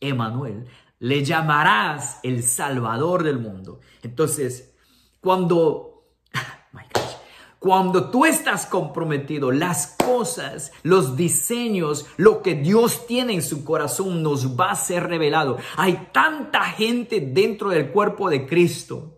Emanuel, 0.01 0.67
le 0.99 1.25
llamarás 1.25 2.21
el 2.23 2.43
Salvador 2.43 3.23
del 3.23 3.39
mundo. 3.39 3.81
Entonces, 4.03 4.75
cuando 5.21 5.96
cuando 7.67 8.11
tú 8.11 8.25
estás 8.25 8.65
comprometido, 8.65 9.51
las 9.51 9.97
cosas, 9.99 10.71
los 10.85 11.17
diseños, 11.17 12.07
lo 12.17 12.41
que 12.41 12.55
Dios 12.55 13.09
tiene 13.09 13.35
en 13.35 13.43
su 13.43 13.65
corazón 13.65 14.23
nos 14.23 14.57
va 14.57 14.71
a 14.71 14.77
ser 14.77 15.09
revelado. 15.09 15.59
Hay 15.77 16.11
tanta 16.13 16.63
gente 16.63 17.21
dentro 17.21 17.71
del 17.71 17.91
cuerpo 17.91 18.31
de 18.31 18.47
Cristo 18.47 19.16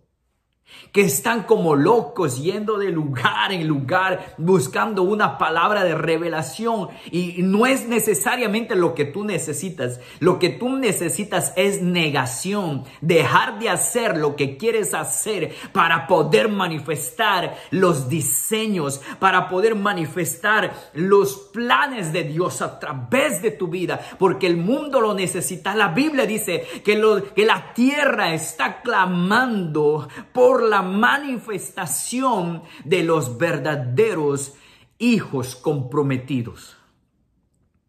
que 0.93 1.03
están 1.03 1.43
como 1.43 1.77
locos 1.77 2.43
yendo 2.43 2.79
de 2.79 2.91
lugar 2.91 3.53
en 3.53 3.67
lugar 3.67 4.35
buscando 4.39 5.03
una 5.03 5.39
palabra 5.39 5.85
de 5.85 5.95
revelación 5.95 6.89
y 7.11 7.43
no 7.43 7.67
es 7.67 7.87
necesariamente 7.89 8.75
lo 8.75 8.95
que 8.95 9.05
tú 9.05 9.25
necesitas. 9.25 10.01
Lo 10.19 10.39
que 10.39 10.49
tú 10.49 10.71
necesitas 10.71 11.53
es 11.57 11.83
negación, 11.83 12.85
dejar 13.01 13.59
de 13.59 13.69
hacer 13.69 14.17
lo 14.17 14.37
que 14.37 14.57
quieres 14.57 14.95
hacer 14.95 15.55
para 15.73 16.07
poder 16.07 16.49
manifestar 16.49 17.57
los 17.71 18.09
diseños, 18.09 19.01
para 19.19 19.49
poder 19.49 19.75
manifestar 19.75 20.75
los 20.95 21.37
planes 21.53 22.13
de 22.13 22.25
Dios 22.25 22.63
a 22.63 22.79
través 22.79 23.43
de 23.43 23.51
tu 23.51 23.69
vida, 23.69 24.01
porque 24.19 24.47
el 24.47 24.57
mundo 24.57 25.01
lo 25.01 25.15
necesita. 25.15 25.75
La 25.75 25.89
Biblia 25.89 26.27
dice 26.27 26.67
que, 26.85 26.97
lo, 26.97 27.35
que 27.35 27.45
la 27.45 27.73
tierra 27.75 28.33
está 28.33 28.81
clamando 28.81 30.09
por 30.33 30.58
la 30.63 30.83
manifestación 30.83 32.63
de 32.85 33.03
los 33.03 33.39
verdaderos 33.39 34.55
hijos 34.99 35.57
comprometidos. 35.57 36.77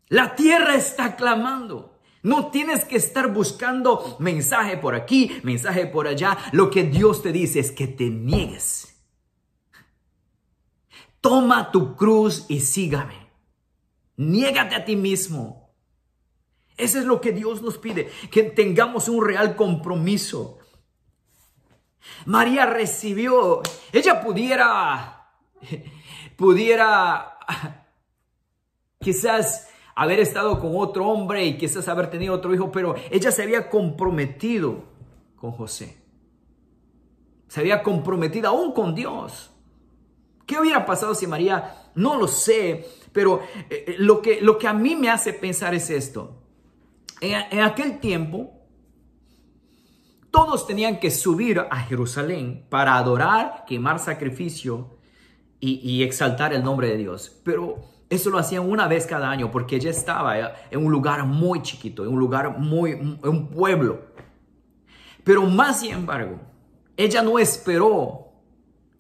La 0.08 0.36
tierra 0.36 0.76
está 0.76 1.16
clamando. 1.16 2.00
No 2.22 2.48
tienes 2.52 2.84
que 2.84 2.98
estar 2.98 3.34
buscando 3.34 4.18
mensaje 4.20 4.78
por 4.78 4.94
aquí, 4.94 5.40
mensaje 5.44 5.86
por 5.86 6.08
allá. 6.08 6.38
Lo 6.52 6.70
que 6.70 6.84
Dios 6.84 7.22
te 7.22 7.32
dice 7.32 7.60
es 7.60 7.72
que 7.72 7.88
te 7.88 8.10
niegues. 8.10 9.00
Toma 11.22 11.72
tu 11.72 11.96
cruz 11.96 12.46
y 12.50 12.60
sígame. 12.60 13.30
Niégate 14.18 14.76
a 14.76 14.84
ti 14.84 14.96
mismo. 14.96 15.74
Eso 16.78 17.00
es 17.00 17.06
lo 17.06 17.20
que 17.20 17.32
Dios 17.34 17.62
nos 17.62 17.78
pide, 17.78 18.10
que 18.32 18.44
tengamos 18.44 19.10
un 19.10 19.26
real 19.26 19.56
compromiso. 19.56 20.59
María 22.26 22.66
recibió, 22.66 23.62
ella 23.92 24.22
pudiera, 24.22 25.32
pudiera 26.38 27.38
quizás 29.00 29.70
haber 29.96 30.20
estado 30.20 30.60
con 30.60 30.72
otro 30.76 31.08
hombre 31.08 31.46
y 31.46 31.58
quizás 31.58 31.88
haber 31.88 32.10
tenido 32.10 32.34
otro 32.34 32.54
hijo, 32.54 32.72
pero 32.72 32.96
ella 33.12 33.32
se 33.32 33.44
había 33.44 33.70
comprometido 33.70 34.84
con 35.36 35.52
José. 35.52 35.98
Se 37.48 37.60
había 37.60 37.82
comprometido 37.82 38.50
aún 38.50 38.74
con 38.74 38.94
Dios. 38.94 39.52
¿Qué 40.46 40.60
hubiera 40.60 40.86
pasado 40.86 41.14
si 41.16 41.28
María, 41.28 41.92
no 41.96 42.18
lo 42.18 42.28
sé, 42.28 42.88
pero 43.12 43.42
eh, 43.70 43.86
eh, 43.88 43.96
lo, 44.00 44.22
que, 44.22 44.42
lo 44.42 44.58
que 44.58 44.68
a 44.68 44.74
mí 44.74 44.96
me 44.96 45.10
hace 45.10 45.34
pensar 45.34 45.74
es 45.74 45.90
esto. 45.90 46.44
En, 47.22 47.60
aquel 47.60 48.00
tiempo, 48.00 48.59
todos 50.32 50.68
tenían 50.68 51.00
que 51.00 51.12
subir 51.12 51.60
a 51.60 51.78
Jerusalén 51.82 52.66
para 52.70 52.96
adorar, 52.96 53.66
quemar 53.68 54.00
sacrificio 54.00 54.98
y, 55.60 56.04
exaltar 56.04 56.54
el 56.54 56.64
nombre 56.64 56.88
de 56.88 56.98
Dios. 56.98 57.42
Pero 57.44 57.80
eso 58.10 58.30
lo 58.30 58.38
hacían 58.38 58.70
una 58.70 58.88
vez 58.88 59.06
cada 59.06 59.30
año 59.30 59.52
porque 59.52 59.76
ella 59.76 59.90
estaba 59.90 60.38
en 60.72 60.86
un 60.86 60.92
lugar 60.92 61.26
muy 61.26 61.62
chiquito, 61.62 62.04
en 62.04 62.14
un 62.14 62.20
lugar 62.20 62.58
muy, 62.58 62.92
en 62.92 63.20
un 63.24 63.48
pueblo. 63.50 64.02
Pero 65.24 65.46
más 65.46 65.82
sin 65.82 65.94
embargo, 65.94 66.40
ella 66.96 67.22
no 67.22 67.40
esperó 67.40 68.30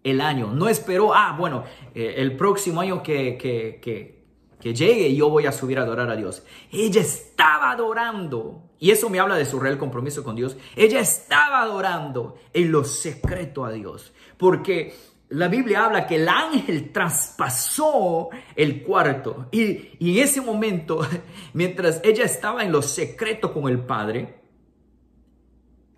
el 0.04 0.22
año, 0.22 0.52
no 0.54 0.70
esperó, 0.70 1.14
ah, 1.14 1.36
bueno, 1.38 1.64
eh, 1.94 2.16
el 2.18 2.38
próximo 2.38 2.82
año 2.82 3.04
que, 3.04 3.38
que, 3.38 3.80
que, 3.82 4.19
que 4.60 4.74
llegue 4.74 5.16
yo 5.16 5.30
voy 5.30 5.46
a 5.46 5.52
subir 5.52 5.80
a 5.80 5.84
adorar 5.84 6.10
a 6.10 6.16
Dios. 6.16 6.44
Ella 6.72 7.02
estaba 7.02 7.72
adorando, 7.72 8.70
y 8.78 8.92
eso 8.92 9.10
me 9.10 9.20
habla 9.20 9.36
de 9.36 9.46
su 9.46 9.60
real 9.60 9.78
compromiso 9.78 10.24
con 10.24 10.36
Dios. 10.36 10.58
Ella 10.76 11.00
estaba 11.00 11.62
adorando 11.62 12.36
en 12.54 12.72
lo 12.72 12.84
secreto 12.84 13.66
a 13.66 13.72
Dios, 13.72 14.14
porque 14.38 14.94
la 15.30 15.48
Biblia 15.48 15.86
habla 15.86 16.08
que 16.08 16.16
el 16.16 16.28
ángel 16.28 16.92
traspasó 16.92 18.30
el 18.56 18.84
cuarto 18.84 19.48
y, 19.52 19.92
en 20.00 20.24
ese 20.24 20.42
momento, 20.42 21.02
mientras 21.54 22.02
ella 22.04 22.26
estaba 22.26 22.64
en 22.64 22.72
lo 22.72 22.82
secreto 22.82 23.54
con 23.54 23.70
el 23.70 23.80
Padre 23.80 24.40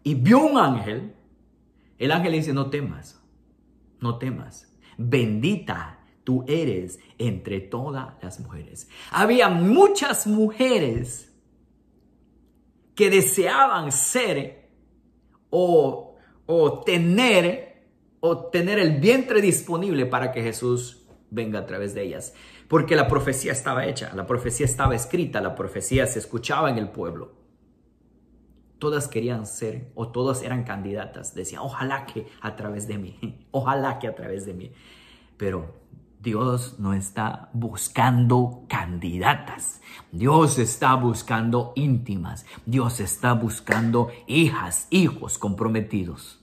y 0.04 0.16
vio 0.16 0.40
un 0.40 0.58
ángel, 0.58 1.16
el 1.98 2.12
ángel 2.12 2.32
le 2.32 2.38
dice, 2.38 2.54
no 2.54 2.70
temas, 2.70 3.24
no 4.00 4.18
temas, 4.18 4.76
bendita 4.98 6.01
tú 6.32 6.46
eres 6.48 6.98
entre 7.18 7.60
todas 7.60 8.14
las 8.22 8.40
mujeres. 8.40 8.88
Había 9.12 9.50
muchas 9.50 10.28
mujeres 10.28 11.30
que 12.96 13.10
deseaban 13.10 13.92
ser 13.92 14.70
o, 15.50 16.16
o 16.46 16.84
tener 16.84 17.70
o 18.22 18.46
tener 18.46 18.80
el 18.80 19.02
vientre 19.02 19.42
disponible 19.42 20.06
para 20.06 20.32
que 20.32 20.42
Jesús 20.42 21.06
venga 21.30 21.60
a 21.60 21.66
través 21.66 21.94
de 21.94 22.04
ellas. 22.04 22.34
Porque 22.70 22.96
la 22.96 23.10
profecía 23.10 23.52
estaba 23.52 23.86
hecha, 23.86 24.14
la 24.16 24.26
profecía 24.26 24.66
estaba 24.66 24.96
escrita, 24.96 25.42
la 25.42 25.54
profecía 25.54 26.08
se 26.08 26.20
escuchaba 26.20 26.70
en 26.70 26.78
el 26.78 26.92
pueblo. 26.92 27.34
Todas 28.80 29.10
querían 29.10 29.46
ser 29.46 29.92
o 29.96 30.14
todas 30.14 30.44
eran 30.44 30.64
candidatas. 30.64 31.36
Decían, 31.36 31.62
ojalá 31.62 32.06
que 32.06 32.28
a 32.40 32.56
través 32.56 32.88
de 32.88 32.98
mí, 32.98 33.48
ojalá 33.52 34.00
que 34.00 34.08
a 34.08 34.16
través 34.16 34.46
de 34.46 34.54
mí. 34.54 34.72
Pero 35.36 35.81
Dios 36.22 36.76
no 36.78 36.94
está 36.94 37.50
buscando 37.54 38.66
candidatas. 38.70 39.82
Dios 40.12 40.60
está 40.60 40.94
buscando 40.94 41.74
íntimas. 41.76 42.46
Dios 42.68 43.00
está 43.00 43.34
buscando 43.34 44.12
hijas, 44.28 44.88
hijos 44.92 45.40
comprometidos. 45.40 46.40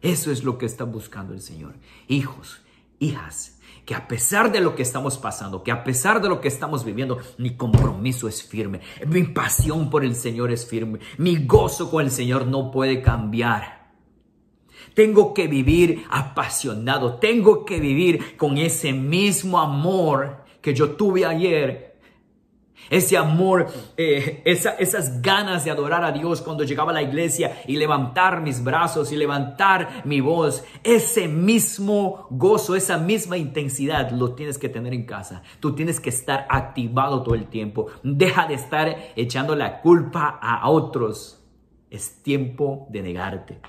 Eso 0.00 0.32
es 0.32 0.42
lo 0.42 0.58
que 0.58 0.66
está 0.66 0.82
buscando 0.82 1.32
el 1.32 1.40
Señor. 1.40 1.76
Hijos, 2.08 2.62
hijas, 2.98 3.60
que 3.86 3.94
a 3.94 4.08
pesar 4.08 4.50
de 4.50 4.60
lo 4.60 4.74
que 4.74 4.82
estamos 4.82 5.16
pasando, 5.16 5.62
que 5.62 5.70
a 5.70 5.84
pesar 5.84 6.20
de 6.20 6.28
lo 6.28 6.40
que 6.40 6.48
estamos 6.48 6.84
viviendo, 6.84 7.18
mi 7.38 7.56
compromiso 7.56 8.26
es 8.26 8.42
firme, 8.42 8.80
mi 9.06 9.22
pasión 9.22 9.90
por 9.90 10.04
el 10.04 10.16
Señor 10.16 10.50
es 10.50 10.66
firme, 10.66 10.98
mi 11.18 11.46
gozo 11.46 11.88
con 11.88 12.04
el 12.04 12.10
Señor 12.10 12.48
no 12.48 12.72
puede 12.72 13.00
cambiar. 13.00 13.81
Tengo 14.94 15.34
que 15.34 15.46
vivir 15.46 16.04
apasionado, 16.10 17.14
tengo 17.14 17.64
que 17.64 17.80
vivir 17.80 18.36
con 18.36 18.58
ese 18.58 18.92
mismo 18.92 19.58
amor 19.58 20.44
que 20.60 20.74
yo 20.74 20.90
tuve 20.90 21.26
ayer 21.26 21.92
ese 22.90 23.16
amor, 23.16 23.68
eh, 23.96 24.42
esas 24.44 25.22
ganas 25.22 25.64
de 25.64 25.70
adorar 25.70 26.04
a 26.04 26.12
Dios 26.12 26.42
cuando 26.42 26.64
llegaba 26.64 26.90
a 26.90 26.94
la 26.94 27.02
iglesia 27.02 27.62
y 27.66 27.76
levantar 27.76 28.42
mis 28.42 28.62
brazos 28.62 29.12
y 29.12 29.16
levantar 29.16 30.02
mi 30.04 30.20
voz, 30.20 30.64
ese 30.82 31.28
mismo 31.28 32.26
gozo, 32.30 32.76
esa 32.76 32.98
misma 32.98 33.36
intensidad 33.36 34.10
lo 34.10 34.34
tienes 34.34 34.58
que 34.58 34.68
tener 34.68 34.92
en 34.92 35.06
casa. 35.06 35.42
Tú 35.60 35.74
tienes 35.74 36.00
que 36.00 36.10
estar 36.10 36.46
activado 36.50 37.22
todo 37.22 37.34
el 37.34 37.46
tiempo. 37.46 37.86
Deja 38.02 38.46
de 38.46 38.54
estar 38.54 39.12
echando 39.16 39.54
la 39.56 39.80
culpa 39.80 40.38
a 40.40 40.68
otros. 40.68 41.42
Es 41.90 42.22
tiempo 42.22 42.86
de 42.90 43.02
negarte. 43.02 43.60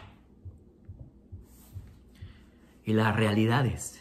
Y 2.85 2.93
las 2.93 3.15
realidades. 3.15 3.99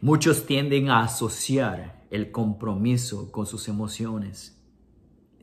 Muchos 0.00 0.46
tienden 0.46 0.90
a 0.90 1.02
asociar 1.02 2.06
el 2.10 2.30
compromiso 2.30 3.30
con 3.32 3.46
sus 3.46 3.68
emociones 3.68 4.62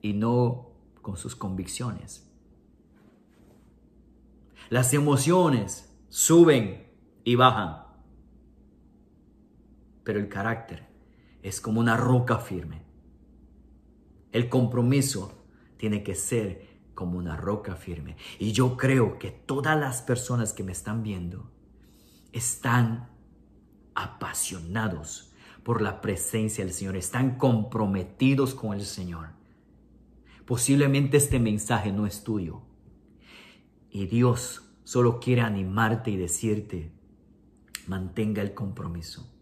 y 0.01 0.13
no 0.13 0.71
con 1.01 1.17
sus 1.17 1.35
convicciones. 1.35 2.31
Las 4.69 4.93
emociones 4.93 5.93
suben 6.09 6.87
y 7.23 7.35
bajan, 7.35 7.83
pero 10.03 10.19
el 10.19 10.27
carácter 10.29 10.87
es 11.43 11.61
como 11.61 11.79
una 11.79 11.97
roca 11.97 12.39
firme. 12.39 12.83
El 14.31 14.49
compromiso 14.49 15.45
tiene 15.77 16.01
que 16.01 16.15
ser 16.15 16.79
como 16.95 17.17
una 17.17 17.37
roca 17.37 17.75
firme. 17.75 18.15
Y 18.39 18.51
yo 18.53 18.77
creo 18.77 19.19
que 19.19 19.31
todas 19.31 19.79
las 19.79 20.01
personas 20.01 20.53
que 20.53 20.63
me 20.63 20.71
están 20.71 21.03
viendo 21.03 21.51
están 22.35 23.07
apasionados 23.95 25.31
por 25.63 25.81
la 25.81 26.01
presencia 26.01 26.65
del 26.65 26.73
Señor, 26.73 26.97
están 26.97 27.37
comprometidos 27.37 28.53
con 28.53 28.73
el 28.73 28.85
Señor. 28.85 29.29
Posiblemente 30.45 31.15
este 31.15 31.39
mensaje 31.39 31.93
no 31.93 32.05
es 32.05 32.23
tuyo. 32.23 32.61
Y 33.89 34.07
Dios 34.07 34.69
solo 34.83 35.21
quiere 35.21 35.41
animarte 35.41 36.11
y 36.11 36.17
decirte, 36.17 36.91
mantenga 37.87 38.41
el 38.41 38.53
compromiso. 38.53 39.33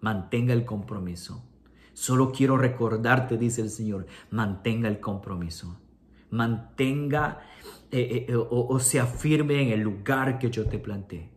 Mantenga 0.00 0.54
el 0.54 0.64
compromiso. 0.64 1.44
Solo 1.92 2.32
quiero 2.32 2.56
recordarte, 2.56 3.36
dice 3.36 3.60
el 3.60 3.70
Señor, 3.70 4.06
mantenga 4.30 4.88
el 4.88 5.00
compromiso. 5.00 5.78
Mantenga 6.30 7.42
eh, 7.90 8.24
eh, 8.26 8.34
o, 8.34 8.66
o 8.68 8.80
se 8.80 8.98
afirme 8.98 9.62
en 9.62 9.68
el 9.68 9.80
lugar 9.80 10.38
que 10.38 10.50
yo 10.50 10.66
te 10.66 10.78
planté. 10.78 11.33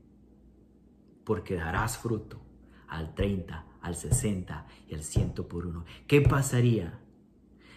Porque 1.28 1.56
darás 1.56 1.98
fruto 1.98 2.40
al 2.88 3.14
30, 3.14 3.66
al 3.82 3.96
60 3.96 4.66
y 4.88 4.96
al 4.96 5.04
100 5.04 5.34
por 5.34 5.68
uno. 5.68 5.84
¿Qué 6.08 6.22
pasaría 6.22 7.02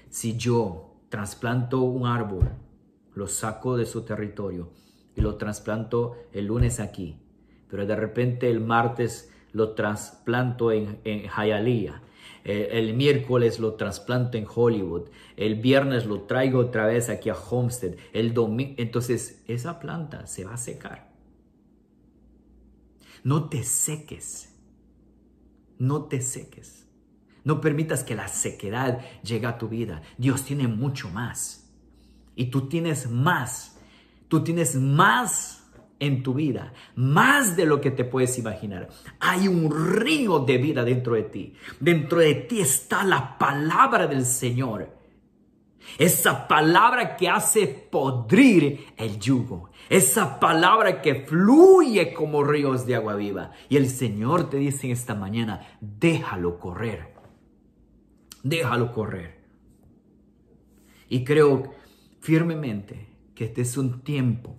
si 0.09 0.37
yo 0.37 0.91
trasplanto 1.09 1.81
un 1.83 2.07
árbol, 2.07 2.53
lo 3.15 3.27
saco 3.27 3.77
de 3.77 3.87
su 3.87 4.03
territorio 4.03 4.71
y 5.17 5.21
lo 5.21 5.35
trasplanto 5.35 6.17
el 6.33 6.47
lunes 6.47 6.79
aquí, 6.79 7.19
pero 7.69 7.85
de 7.85 7.97
repente 7.97 8.49
el 8.49 8.61
martes 8.61 9.33
lo 9.53 9.75
trasplanto 9.75 10.71
en, 10.71 11.01
en 11.03 11.29
el, 12.45 12.95
miércoles 12.95 13.59
lo 13.59 13.75
trasplanto 13.75 14.39
en 14.39 14.47
Hollywood, 14.53 15.09
el 15.37 15.57
viernes 15.57 16.07
lo 16.07 16.23
traigo 16.23 16.61
otra 16.61 16.87
vez 16.87 17.09
aquí 17.09 17.29
a 17.29 17.35
Homestead, 17.35 17.97
el 18.13 18.33
domingo, 18.33 18.75
entonces 18.79 19.43
esa 19.49 19.81
planta 19.81 20.27
se 20.27 20.45
va 20.45 20.55
a 20.55 20.57
secar. 20.57 21.10
No 23.25 23.49
te 23.49 23.63
seques 23.65 24.51
no 25.81 26.05
te 26.05 26.21
seques. 26.21 26.87
No 27.43 27.61
permitas 27.61 28.05
que 28.05 28.15
la 28.15 28.29
sequedad 28.29 29.01
llegue 29.23 29.47
a 29.47 29.59
tu 29.59 29.69
vida. 29.69 30.03
Dios 30.19 30.45
tiene 30.45 30.69
mucho 30.69 31.09
más. 31.09 31.73
Y 32.37 32.47
tú 32.47 32.69
tienes 32.69 33.11
más. 33.11 33.79
Tú 34.29 34.45
tienes 34.45 34.77
más 34.77 35.57
en 35.99 36.23
tu 36.23 36.33
vida, 36.35 36.73
más 36.95 37.57
de 37.57 37.67
lo 37.67 37.81
que 37.81 37.91
te 37.91 38.05
puedes 38.05 38.39
imaginar. 38.39 38.89
Hay 39.19 39.49
un 39.49 39.71
río 39.71 40.39
de 40.39 40.59
vida 40.59 40.85
dentro 40.85 41.15
de 41.15 41.25
ti. 41.25 41.55
Dentro 41.81 42.21
de 42.21 42.35
ti 42.35 42.61
está 42.61 43.03
la 43.03 43.37
palabra 43.39 44.07
del 44.07 44.25
Señor. 44.25 45.00
Esa 45.99 46.47
palabra 46.47 47.17
que 47.17 47.29
hace 47.29 47.67
podrir 47.67 48.93
el 48.97 49.19
yugo. 49.19 49.71
Esa 49.89 50.39
palabra 50.39 51.03
que 51.03 51.27
fluye 51.27 52.13
como 52.13 52.45
ríos 52.45 52.87
de 52.87 52.97
agua 52.97 53.15
viva. 53.17 53.53
Y 53.69 53.77
el 53.77 53.89
Señor 53.89 54.51
te 54.51 54.59
dice 54.59 54.87
en 54.87 54.93
esta 54.93 55.15
mañana, 55.15 55.79
déjalo 55.81 56.59
correr. 56.59 57.15
Déjalo 58.43 58.93
correr. 58.93 59.41
Y 61.09 61.25
creo 61.25 61.75
firmemente 62.21 63.09
que 63.35 63.45
este 63.47 63.63
es 63.63 63.77
un 63.77 64.03
tiempo 64.03 64.57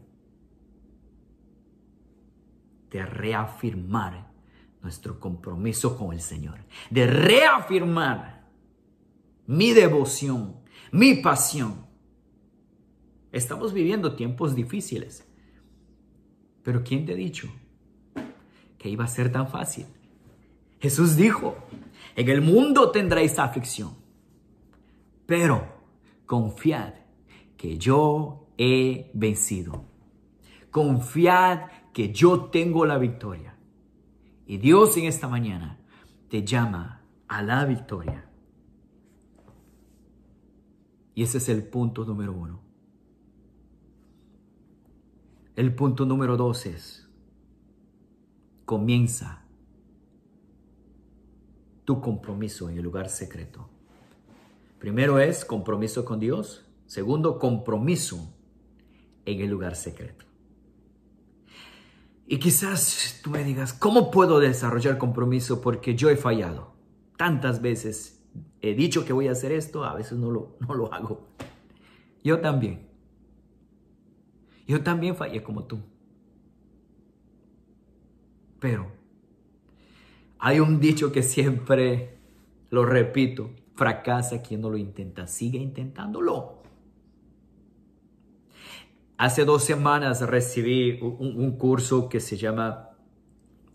de 2.92 3.06
reafirmar 3.06 4.32
nuestro 4.82 5.20
compromiso 5.20 5.98
con 5.98 6.14
el 6.14 6.22
Señor, 6.22 6.60
de 6.90 7.08
reafirmar 7.08 8.42
mi 9.48 9.72
devoción, 9.72 10.61
mi 10.92 11.16
pasión. 11.16 11.86
Estamos 13.32 13.74
viviendo 13.74 14.16
tiempos 14.16 14.56
difíciles, 14.56 15.26
pero 16.64 16.84
¿quién 16.84 17.06
te 17.06 17.14
ha 17.14 17.16
dicho 17.16 17.48
que 18.78 18.90
iba 18.90 19.06
a 19.06 19.08
ser 19.08 19.32
tan 19.32 19.48
fácil? 19.48 19.86
Jesús 20.80 21.16
dijo, 21.16 21.56
en 22.16 22.28
el 22.30 22.42
mundo 22.42 22.92
tendréis 22.92 23.40
aflicción, 23.40 23.96
pero 25.26 25.66
confiad 26.26 26.94
que 27.56 27.78
yo 27.78 28.48
he 28.58 29.12
vencido. 29.14 29.86
Confiad 30.72 31.70
que 31.94 32.12
yo 32.12 32.46
tengo 32.46 32.86
la 32.86 32.98
victoria. 32.98 33.56
Y 34.48 34.58
Dios 34.58 34.98
en 34.98 35.06
esta 35.06 35.28
mañana 35.28 35.80
te 36.30 36.44
llama 36.44 37.04
a 37.28 37.42
la 37.42 37.66
victoria. 37.66 38.31
Ese 41.22 41.38
es 41.38 41.50
el 41.50 41.64
punto 41.64 42.04
número 42.04 42.34
uno. 42.34 42.60
El 45.56 45.76
punto 45.76 46.04
número 46.04 46.36
dos 46.36 46.66
es, 46.66 47.08
comienza 48.66 49.46
tu 51.86 52.02
compromiso 52.02 52.70
en 52.72 52.78
el 52.78 52.84
lugar 52.84 53.08
secreto. 53.08 53.70
Primero 54.80 55.20
es 55.20 55.46
compromiso 55.46 56.06
con 56.06 56.20
Dios. 56.20 56.66
Segundo, 56.88 57.38
compromiso 57.38 58.34
en 59.26 59.42
el 59.42 59.50
lugar 59.52 59.76
secreto. 59.76 60.26
Y 62.26 62.40
quizás 62.40 63.20
tú 63.24 63.30
me 63.30 63.44
digas, 63.44 63.74
¿cómo 63.74 64.10
puedo 64.10 64.40
desarrollar 64.40 64.98
compromiso? 64.98 65.62
Porque 65.62 65.96
yo 65.96 66.10
he 66.10 66.18
fallado. 66.18 66.74
Tantas 67.16 67.62
veces 67.62 68.21
he 68.62 68.74
dicho 68.76 69.06
que 69.06 69.14
voy 69.14 69.28
a 69.28 69.32
hacer 69.32 69.52
esto, 69.52 69.84
a 69.84 69.96
veces 69.96 70.18
no 70.18 70.32
lo, 70.32 70.58
no 70.60 70.74
lo 70.74 70.94
hago. 70.94 71.28
Yo 72.24 72.40
también. 72.40 72.88
Yo 74.68 74.82
también 74.82 75.16
fallé 75.16 75.44
como 75.44 75.64
tú. 75.64 75.80
Pero 78.60 78.92
hay 80.40 80.60
un 80.60 80.80
dicho 80.80 81.12
que 81.12 81.24
siempre 81.24 82.18
lo 82.70 82.86
repito, 82.86 83.52
fracasa 83.76 84.42
quien 84.42 84.62
no 84.62 84.70
lo 84.70 84.78
intenta, 84.78 85.28
sigue 85.28 85.60
intentándolo. 85.60 86.62
Hace 89.18 89.46
dos 89.46 89.64
semanas 89.64 90.22
recibí 90.22 91.00
un, 91.02 91.52
curso 91.58 92.10
que 92.10 92.20
se 92.20 92.38
llama 92.38 92.90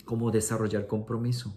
Cómo 0.05 0.33
desarrollar 0.33 0.89
compromiso. 0.89 1.55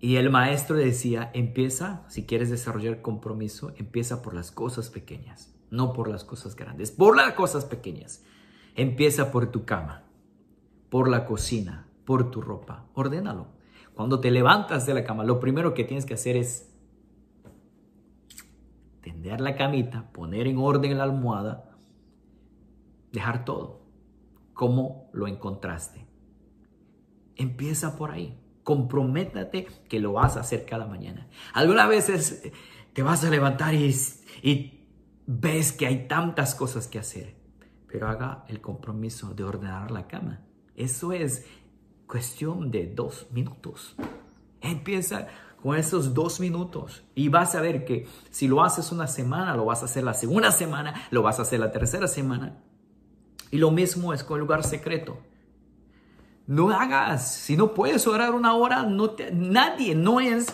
Y 0.00 0.16
el 0.16 0.30
maestro 0.30 0.76
decía, 0.76 1.30
empieza, 1.34 2.04
si 2.08 2.24
quieres 2.24 2.50
desarrollar 2.50 3.02
compromiso, 3.02 3.72
empieza 3.76 4.22
por 4.22 4.34
las 4.34 4.52
cosas 4.52 4.90
pequeñas, 4.90 5.52
no 5.70 5.92
por 5.92 6.08
las 6.08 6.24
cosas 6.24 6.54
grandes, 6.54 6.92
por 6.92 7.16
las 7.16 7.32
cosas 7.32 7.64
pequeñas. 7.64 8.24
Empieza 8.76 9.32
por 9.32 9.50
tu 9.50 9.64
cama, 9.64 10.04
por 10.88 11.08
la 11.08 11.26
cocina, 11.26 11.88
por 12.04 12.30
tu 12.30 12.40
ropa, 12.40 12.86
ordénalo. 12.94 13.48
Cuando 13.94 14.20
te 14.20 14.30
levantas 14.30 14.86
de 14.86 14.94
la 14.94 15.02
cama, 15.02 15.24
lo 15.24 15.40
primero 15.40 15.74
que 15.74 15.82
tienes 15.82 16.06
que 16.06 16.14
hacer 16.14 16.36
es 16.36 16.72
tender 19.00 19.40
la 19.40 19.56
camita, 19.56 20.12
poner 20.12 20.46
en 20.46 20.58
orden 20.58 20.96
la 20.96 21.04
almohada, 21.04 21.76
dejar 23.10 23.44
todo. 23.44 23.82
¿Cómo 24.54 25.10
lo 25.12 25.26
encontraste? 25.26 26.06
Empieza 27.34 27.96
por 27.96 28.12
ahí. 28.12 28.38
Comprométate 28.68 29.66
que 29.88 29.98
lo 29.98 30.12
vas 30.12 30.36
a 30.36 30.40
hacer 30.40 30.66
cada 30.66 30.86
mañana. 30.86 31.26
Algunas 31.54 31.88
veces 31.88 32.52
te 32.92 33.02
vas 33.02 33.24
a 33.24 33.30
levantar 33.30 33.72
y, 33.72 33.96
y 34.42 34.86
ves 35.26 35.72
que 35.72 35.86
hay 35.86 36.06
tantas 36.06 36.54
cosas 36.54 36.86
que 36.86 36.98
hacer, 36.98 37.34
pero 37.86 38.08
haga 38.08 38.44
el 38.46 38.60
compromiso 38.60 39.32
de 39.32 39.42
ordenar 39.42 39.90
la 39.90 40.06
cama. 40.06 40.42
Eso 40.76 41.14
es 41.14 41.46
cuestión 42.06 42.70
de 42.70 42.88
dos 42.88 43.28
minutos. 43.30 43.96
Empieza 44.60 45.28
con 45.62 45.74
esos 45.74 46.12
dos 46.12 46.38
minutos 46.38 47.04
y 47.14 47.30
vas 47.30 47.54
a 47.54 47.62
ver 47.62 47.86
que 47.86 48.06
si 48.28 48.48
lo 48.48 48.62
haces 48.62 48.92
una 48.92 49.06
semana, 49.06 49.56
lo 49.56 49.64
vas 49.64 49.80
a 49.80 49.86
hacer 49.86 50.04
la 50.04 50.12
segunda 50.12 50.52
semana, 50.52 51.06
lo 51.10 51.22
vas 51.22 51.38
a 51.38 51.42
hacer 51.42 51.58
la 51.58 51.72
tercera 51.72 52.06
semana 52.06 52.62
y 53.50 53.56
lo 53.56 53.70
mismo 53.70 54.12
es 54.12 54.24
con 54.24 54.36
el 54.36 54.42
lugar 54.42 54.62
secreto. 54.62 55.16
No 56.48 56.70
hagas, 56.70 57.34
si 57.34 57.58
no 57.58 57.74
puedes 57.74 58.06
orar 58.06 58.34
una 58.34 58.54
hora, 58.54 58.82
no 58.84 59.14
nadie, 59.34 59.94
no 59.94 60.18
es, 60.18 60.46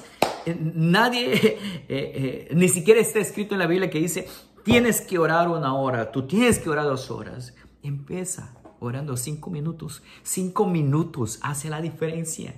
eh, 0.44 0.59
nadie, 0.74 1.35
eh, 1.35 1.59
eh, 1.88 2.48
ni 2.52 2.68
siquiera 2.68 3.00
está 3.00 3.20
escrito 3.20 3.54
en 3.54 3.61
la 3.61 3.68
Biblia 3.68 3.88
que 3.88 4.00
dice, 4.00 4.26
tienes 4.64 5.00
que 5.00 5.20
orar 5.20 5.48
una 5.48 5.72
hora, 5.76 6.11
tú 6.11 6.26
tienes 6.26 6.59
que 6.59 6.68
orar 6.68 6.87
dos 6.87 7.12
horas. 7.12 7.54
Empieza 7.85 8.57
orando 8.80 9.16
cinco 9.16 9.50
minutos. 9.50 10.02
Cinco 10.24 10.66
minutos 10.66 11.38
hace 11.42 11.70
la 11.70 11.80
diferencia. 11.80 12.57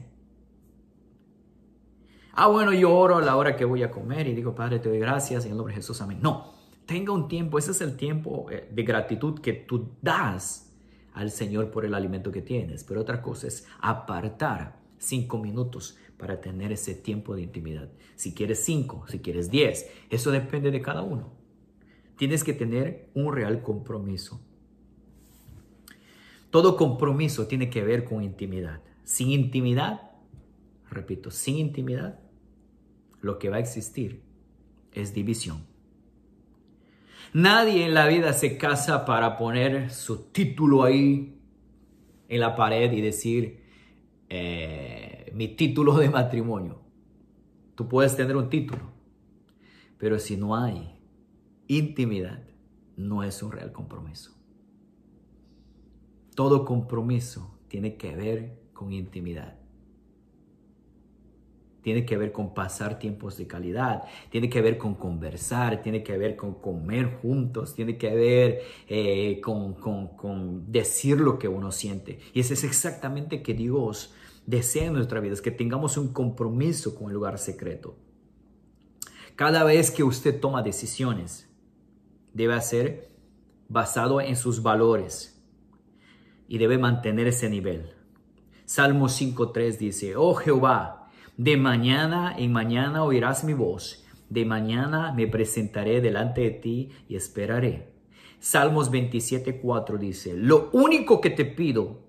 Ah, 2.33 2.47
bueno, 2.47 2.73
yo 2.73 2.91
oro 2.91 3.19
a 3.19 3.23
la 3.23 3.37
hora 3.37 3.55
que 3.55 3.67
voy 3.67 3.83
a 3.83 3.91
comer 3.91 4.29
y 4.29 4.35
digo, 4.35 4.55
Padre, 4.55 4.79
te 4.79 4.89
doy 4.89 4.99
gracias 4.99 5.45
en 5.45 5.51
el 5.51 5.59
nombre 5.59 5.75
de 5.75 5.83
Jesús, 5.83 6.01
amén. 6.01 6.21
No, 6.23 6.55
tenga 6.87 7.13
un 7.13 7.29
tiempo, 7.29 7.59
ese 7.59 7.73
es 7.73 7.83
el 7.83 7.99
tiempo 7.99 8.47
de 8.49 8.83
gratitud 8.83 9.41
que 9.41 9.53
tú 9.53 9.91
das 10.01 10.66
al 11.17 11.31
Señor 11.31 11.71
por 11.71 11.87
el 11.87 11.95
alimento 11.95 12.31
que 12.31 12.43
tienes. 12.43 12.85
Pero 12.85 13.01
otra 13.01 13.23
cosa 13.23 13.47
es 13.47 13.67
apartar 13.81 14.79
cinco 14.99 15.39
minutos 15.39 15.97
para 16.19 16.43
tener 16.43 16.73
ese 16.73 16.95
tiempo 16.95 17.35
de 17.35 17.43
intimidad. 17.43 17.91
Si 18.15 18.35
quieres 18.35 18.63
cinco, 18.63 19.07
si 19.09 19.21
quieres 19.21 19.51
diez, 19.51 19.91
eso 20.11 20.31
depende 20.31 20.71
de 20.71 20.83
cada 20.83 21.03
uno. 21.03 21.33
Tienes 22.19 22.45
que 22.45 22.53
tener 22.53 23.09
un 23.15 23.35
real 23.35 23.63
compromiso. 23.63 24.43
Todo 26.51 26.77
compromiso 26.77 27.47
tiene 27.47 27.71
que 27.71 27.83
ver 27.83 28.05
con 28.05 28.23
intimidad. 28.23 28.83
Sin 29.05 29.31
intimidad, 29.31 30.11
repito, 30.91 31.31
sin 31.31 31.57
intimidad, 31.57 32.21
lo 33.23 33.39
que 33.39 33.49
va 33.49 33.57
a 33.57 33.61
existir 33.61 34.23
es 34.93 35.15
división. 35.15 35.67
Nadie 37.37 37.85
en 37.85 37.93
la 37.93 38.07
vida 38.07 38.33
se 38.33 38.57
casa 38.57 39.05
para 39.05 39.37
poner 39.37 39.91
su 39.91 40.31
título 40.33 40.85
ahí 40.85 41.39
en 42.31 42.41
la 42.41 42.57
pared 42.57 42.91
y 42.91 43.03
decir 43.03 43.63
eh, 44.31 45.31
mi 45.35 45.49
título 45.49 45.99
de 45.99 46.09
matrimonio. 46.09 46.81
Tú 47.75 47.89
puedes 47.89 48.17
tener 48.17 48.37
un 48.37 48.49
título, 48.49 48.91
pero 49.99 50.19
si 50.19 50.39
no 50.39 50.57
hay 50.57 50.99
intimidad, 51.67 52.43
no 52.97 53.23
es 53.23 53.43
un 53.43 53.53
real 53.53 53.71
compromiso. 53.71 54.35
Todo 56.35 56.65
compromiso 56.65 57.59
tiene 57.69 57.99
que 57.99 58.17
ver 58.17 58.63
con 58.73 58.95
intimidad 58.95 59.59
tiene 61.87 62.05
que 62.05 62.17
ver 62.17 62.33
con 62.33 62.53
pasar 62.53 62.99
tiempos 62.99 63.37
de 63.37 63.47
calidad, 63.47 64.03
tiene 64.29 64.51
que 64.51 64.61
ver 64.61 64.77
con 64.77 64.97
conversar, 64.97 65.83
tiene 65.83 66.03
que 66.03 66.19
ver 66.19 66.35
con 66.35 66.55
comer 66.55 67.19
juntos, 67.23 67.77
tiene 67.77 67.97
que 67.97 68.13
ver 68.13 68.63
eh, 68.89 69.41
con, 69.41 69.75
con, 69.75 70.73
decir 70.73 71.21
lo 71.21 71.39
que 71.39 71.47
uno 71.47 71.71
siente. 71.71 72.19
Y 72.35 72.41
eso 72.41 72.55
es 72.55 72.65
exactamente 72.65 73.41
que 73.41 73.55
Dios 73.55 74.13
desea 74.47 74.87
en 74.87 74.95
nuestra 74.95 75.21
vida, 75.21 75.35
es 75.35 75.41
que 75.41 75.53
tengamos 75.53 75.97
un 75.97 76.13
compromiso 76.13 76.97
con 76.97 77.07
el 77.07 77.15
lugar 77.15 77.39
secreto. 77.39 77.95
Cada 79.37 79.63
vez 79.63 79.93
que 79.93 80.03
usted 80.03 80.41
toma 80.41 80.65
decisiones, 80.65 81.49
debe 82.35 82.61
ser 82.63 83.13
basado 83.69 84.21
en 84.21 84.35
sus 84.35 84.61
valores 84.61 85.41
y 86.49 86.59
debe 86.59 86.79
mantener 86.79 87.29
ese 87.29 87.49
nivel. 87.49 87.95
Salmo 88.65 89.07
5.3 89.07 89.79
dice, 89.79 90.17
oh 90.17 90.35
Jehová, 90.35 91.06
de 91.37 91.57
mañana 91.57 92.35
en 92.37 92.53
mañana 92.53 93.05
oirás 93.05 93.45
mi 93.45 93.53
voz. 93.53 94.05
De 94.29 94.45
mañana 94.45 95.13
me 95.13 95.27
presentaré 95.27 96.01
delante 96.01 96.41
de 96.41 96.51
ti 96.51 96.91
y 97.09 97.17
esperaré. 97.17 97.93
Salmos 98.41 98.91
27.4 98.91 99.99
dice, 99.99 100.35
lo 100.35 100.71
único 100.73 101.21
que 101.21 101.31
te 101.31 101.45
pido, 101.45 102.01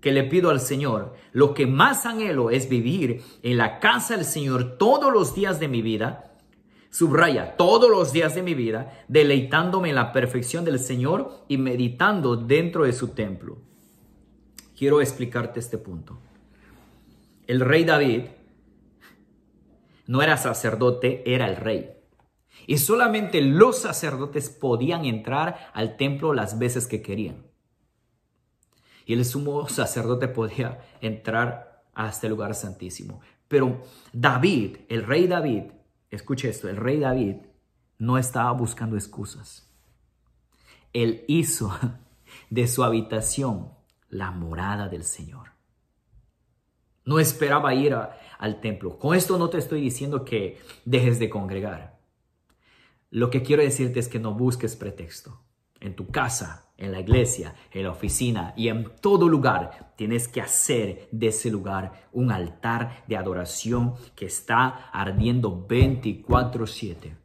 que 0.00 0.12
le 0.12 0.24
pido 0.24 0.50
al 0.50 0.60
Señor, 0.60 1.14
lo 1.32 1.54
que 1.54 1.66
más 1.66 2.06
anhelo 2.06 2.50
es 2.50 2.68
vivir 2.68 3.22
en 3.42 3.58
la 3.58 3.78
casa 3.80 4.16
del 4.16 4.24
Señor 4.24 4.78
todos 4.78 5.12
los 5.12 5.34
días 5.34 5.60
de 5.60 5.68
mi 5.68 5.82
vida. 5.82 6.38
Subraya, 6.90 7.56
todos 7.56 7.90
los 7.90 8.12
días 8.12 8.34
de 8.34 8.42
mi 8.42 8.54
vida, 8.54 9.04
deleitándome 9.08 9.90
en 9.90 9.94
la 9.94 10.12
perfección 10.12 10.64
del 10.64 10.78
Señor 10.78 11.44
y 11.48 11.56
meditando 11.56 12.36
dentro 12.36 12.84
de 12.84 12.92
su 12.92 13.08
templo. 13.08 13.58
Quiero 14.76 15.00
explicarte 15.00 15.60
este 15.60 15.78
punto. 15.78 16.18
El 17.46 17.60
rey 17.60 17.84
David 17.84 18.22
no 20.06 20.22
era 20.22 20.36
sacerdote, 20.36 21.22
era 21.32 21.48
el 21.48 21.56
rey. 21.56 21.90
Y 22.66 22.78
solamente 22.78 23.40
los 23.40 23.78
sacerdotes 23.78 24.50
podían 24.50 25.04
entrar 25.04 25.70
al 25.74 25.96
templo 25.96 26.34
las 26.34 26.58
veces 26.58 26.86
que 26.86 27.02
querían. 27.02 27.46
Y 29.04 29.14
el 29.14 29.24
sumo 29.24 29.68
sacerdote 29.68 30.28
podía 30.28 30.80
entrar 31.00 31.84
hasta 31.94 32.26
el 32.26 32.32
lugar 32.32 32.54
santísimo. 32.54 33.20
Pero 33.48 33.82
David, 34.12 34.78
el 34.88 35.04
rey 35.04 35.26
David, 35.26 35.64
escuche 36.10 36.48
esto, 36.48 36.68
el 36.68 36.76
rey 36.76 36.98
David 36.98 37.36
no 37.98 38.18
estaba 38.18 38.52
buscando 38.52 38.96
excusas. 38.96 39.68
Él 40.92 41.24
hizo 41.28 41.72
de 42.50 42.66
su 42.68 42.84
habitación 42.84 43.72
la 44.08 44.30
morada 44.30 44.88
del 44.88 45.04
Señor. 45.04 45.52
No 47.04 47.18
esperaba 47.18 47.74
ir 47.74 47.96
al 48.38 48.60
templo. 48.60 48.98
Con 48.98 49.16
esto 49.16 49.38
no 49.38 49.50
te 49.50 49.58
estoy 49.58 49.80
diciendo 49.80 50.24
que 50.24 50.58
dejes 50.84 51.18
de 51.18 51.30
congregar. 51.30 51.98
Lo 53.10 53.30
que 53.30 53.42
quiero 53.42 53.62
decirte 53.62 54.00
es 54.00 54.08
que 54.08 54.18
no 54.18 54.32
busques 54.32 54.76
pretexto. 54.76 55.40
En 55.80 55.94
tu 55.94 56.08
casa, 56.08 56.72
en 56.78 56.92
la 56.92 57.00
iglesia, 57.00 57.54
en 57.70 57.84
la 57.84 57.90
oficina 57.90 58.54
y 58.56 58.68
en 58.68 58.90
todo 59.00 59.28
lugar 59.28 59.92
tienes 59.96 60.28
que 60.28 60.40
hacer 60.40 61.08
de 61.12 61.28
ese 61.28 61.50
lugar 61.50 62.08
un 62.12 62.32
altar 62.32 63.04
de 63.06 63.16
adoración 63.16 63.94
que 64.16 64.26
está 64.26 64.88
ardiendo 64.92 65.66
24/7. 65.68 67.16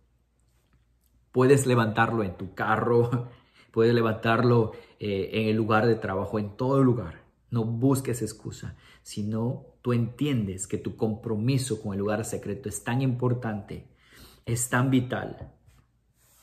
Puedes 1.31 1.65
levantarlo 1.65 2.23
en 2.23 2.35
tu 2.35 2.53
carro, 2.53 3.29
puedes 3.71 3.93
levantarlo 3.93 4.73
eh, 4.99 5.29
en 5.33 5.47
el 5.47 5.55
lugar 5.55 5.87
de 5.87 5.95
trabajo, 5.95 6.37
en 6.37 6.55
todo 6.57 6.83
lugar. 6.83 7.26
No 7.49 7.63
busques 7.63 8.21
excusa, 8.21 8.75
sino 9.03 9.65
tú 9.81 9.93
entiendes 9.93 10.67
que 10.67 10.77
tu 10.77 10.95
compromiso 10.95 11.81
con 11.81 11.93
el 11.93 11.99
lugar 11.99 12.25
secreto 12.25 12.67
es 12.69 12.83
tan 12.83 13.01
importante, 13.01 13.87
es 14.45 14.69
tan 14.69 14.89
vital. 14.89 15.53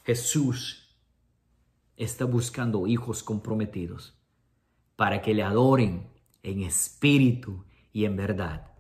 Jesús 0.05 0.97
está 1.97 2.25
buscando 2.25 2.87
hijos 2.87 3.23
comprometidos 3.23 4.19
para 4.97 5.23
que 5.23 5.35
le 5.35 5.43
adoren 5.43 6.11
en 6.43 6.63
espíritu 6.63 7.65
y 7.93 8.05
en 8.05 8.17
verdad. 8.17 8.73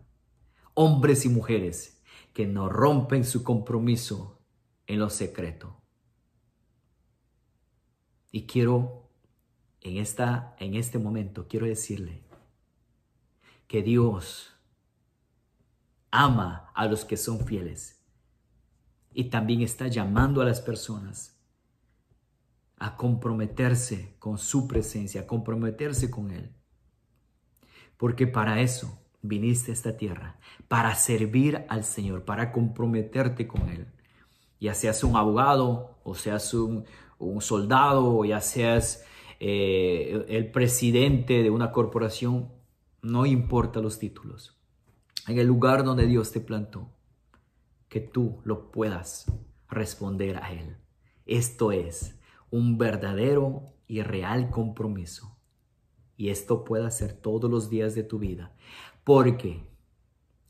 Hombres 0.75 1.25
y 1.25 1.29
mujeres 1.29 2.03
que 2.33 2.47
no 2.47 2.69
rompen 2.69 3.25
su 3.25 3.43
compromiso 3.43 4.43
en 4.87 4.99
lo 4.99 5.09
secreto. 5.09 5.81
Y 8.31 8.47
quiero, 8.47 9.04
en, 9.85 9.99
esta, 9.99 10.57
en 10.59 10.75
este 10.75 10.99
momento, 10.99 11.47
quiero 11.47 11.67
decirle 11.67 12.23
que 13.69 13.83
Dios 13.83 14.57
ama 16.11 16.73
a 16.75 16.87
los 16.87 17.05
que 17.05 17.17
son 17.17 17.47
fieles 17.47 18.03
y 19.13 19.25
también 19.25 19.61
está 19.61 19.87
llamando 19.87 20.41
a 20.41 20.47
las 20.47 20.61
personas 20.61 21.39
a 22.79 22.97
comprometerse 22.97 24.17
con 24.19 24.39
su 24.39 24.67
presencia, 24.67 25.23
a 25.23 25.27
comprometerse 25.27 26.11
con 26.11 26.31
Él. 26.31 26.51
Porque 27.97 28.27
para 28.27 28.61
eso 28.61 28.99
viniste 29.23 29.71
a 29.71 29.75
esta 29.75 29.97
tierra, 29.97 30.39
para 30.67 30.95
servir 30.95 31.65
al 31.69 31.85
Señor, 31.85 32.25
para 32.25 32.53
comprometerte 32.53 33.47
con 33.47 33.69
Él. 33.69 33.87
Ya 34.61 34.75
seas 34.75 35.05
un 35.05 35.17
abogado 35.17 35.99
o 36.05 36.15
seas 36.15 36.53
un, 36.55 36.85
un 37.19 37.41
soldado 37.41 38.17
o 38.17 38.25
ya 38.25 38.41
seas 38.41 39.05
eh, 39.41 40.25
el 40.29 40.51
presidente 40.51 41.43
de 41.43 41.51
una 41.51 41.73
corporación, 41.73 42.53
no 43.03 43.27
importa 43.27 43.81
los 43.81 43.99
títulos. 43.99 44.59
En 45.29 45.39
el 45.39 45.47
lugar 45.47 45.85
donde 45.85 46.07
Dios 46.07 46.33
te 46.33 46.41
plantó, 46.41 46.91
que 47.89 48.01
tú 48.01 48.41
lo 48.45 48.71
puedas 48.71 49.33
responder 49.69 50.37
a 50.37 50.53
Él. 50.53 50.77
Esto 51.27 51.73
es 51.73 52.19
un 52.51 52.79
verdadero 52.79 53.75
y 53.87 54.03
real 54.03 54.51
compromiso. 54.51 55.37
Y 56.17 56.29
esto 56.29 56.65
puede 56.65 56.91
ser 56.91 57.13
todos 57.13 57.51
los 57.51 57.71
días 57.71 57.95
de 57.95 58.05
tu 58.05 58.19
vida. 58.19 58.55
Porque 59.03 59.69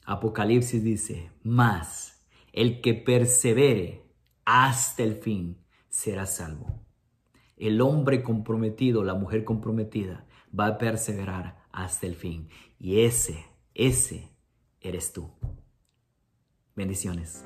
Apocalipsis 0.04 0.82
dice, 0.82 1.30
más 1.42 2.24
el 2.52 2.80
que 2.80 2.94
persevere 2.94 4.04
hasta 4.44 5.02
el 5.02 5.16
fin 5.16 5.58
será 5.88 6.26
salvo. 6.26 6.83
El 7.56 7.80
hombre 7.80 8.22
comprometido, 8.22 9.04
la 9.04 9.14
mujer 9.14 9.44
comprometida, 9.44 10.26
va 10.58 10.66
a 10.66 10.78
perseverar 10.78 11.64
hasta 11.72 12.06
el 12.06 12.14
fin. 12.14 12.48
Y 12.78 13.00
ese, 13.00 13.44
ese 13.74 14.30
eres 14.80 15.12
tú. 15.12 15.30
Bendiciones. 16.74 17.44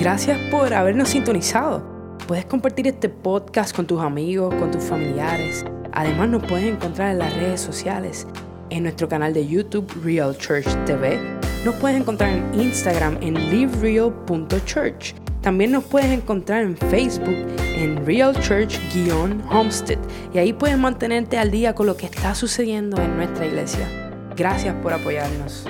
Gracias 0.00 0.38
por 0.50 0.72
habernos 0.72 1.10
sintonizado. 1.10 1.94
Puedes 2.26 2.46
compartir 2.46 2.86
este 2.86 3.08
podcast 3.08 3.76
con 3.76 3.86
tus 3.86 4.00
amigos, 4.00 4.54
con 4.54 4.70
tus 4.70 4.82
familiares. 4.82 5.64
Además 5.92 6.30
nos 6.30 6.44
puedes 6.44 6.64
encontrar 6.64 7.12
en 7.12 7.18
las 7.18 7.34
redes 7.36 7.60
sociales, 7.60 8.26
en 8.70 8.84
nuestro 8.84 9.08
canal 9.08 9.34
de 9.34 9.46
YouTube 9.46 9.86
Real 10.02 10.36
Church 10.36 10.66
TV. 10.86 11.18
Nos 11.64 11.74
puedes 11.76 12.00
encontrar 12.00 12.30
en 12.30 12.60
Instagram 12.60 13.18
en 13.20 13.34
livereal.church 13.50 15.23
también 15.44 15.72
nos 15.72 15.84
puedes 15.84 16.10
encontrar 16.10 16.62
en 16.62 16.74
Facebook 16.74 17.36
en 17.76 18.04
Real 18.06 18.34
Church-Homestead 18.34 19.98
y 20.32 20.38
ahí 20.38 20.54
puedes 20.54 20.78
mantenerte 20.78 21.36
al 21.36 21.50
día 21.50 21.74
con 21.74 21.86
lo 21.86 21.98
que 21.98 22.06
está 22.06 22.34
sucediendo 22.34 23.00
en 23.00 23.16
nuestra 23.18 23.46
iglesia. 23.46 23.86
Gracias 24.34 24.74
por 24.76 24.94
apoyarnos. 24.94 25.66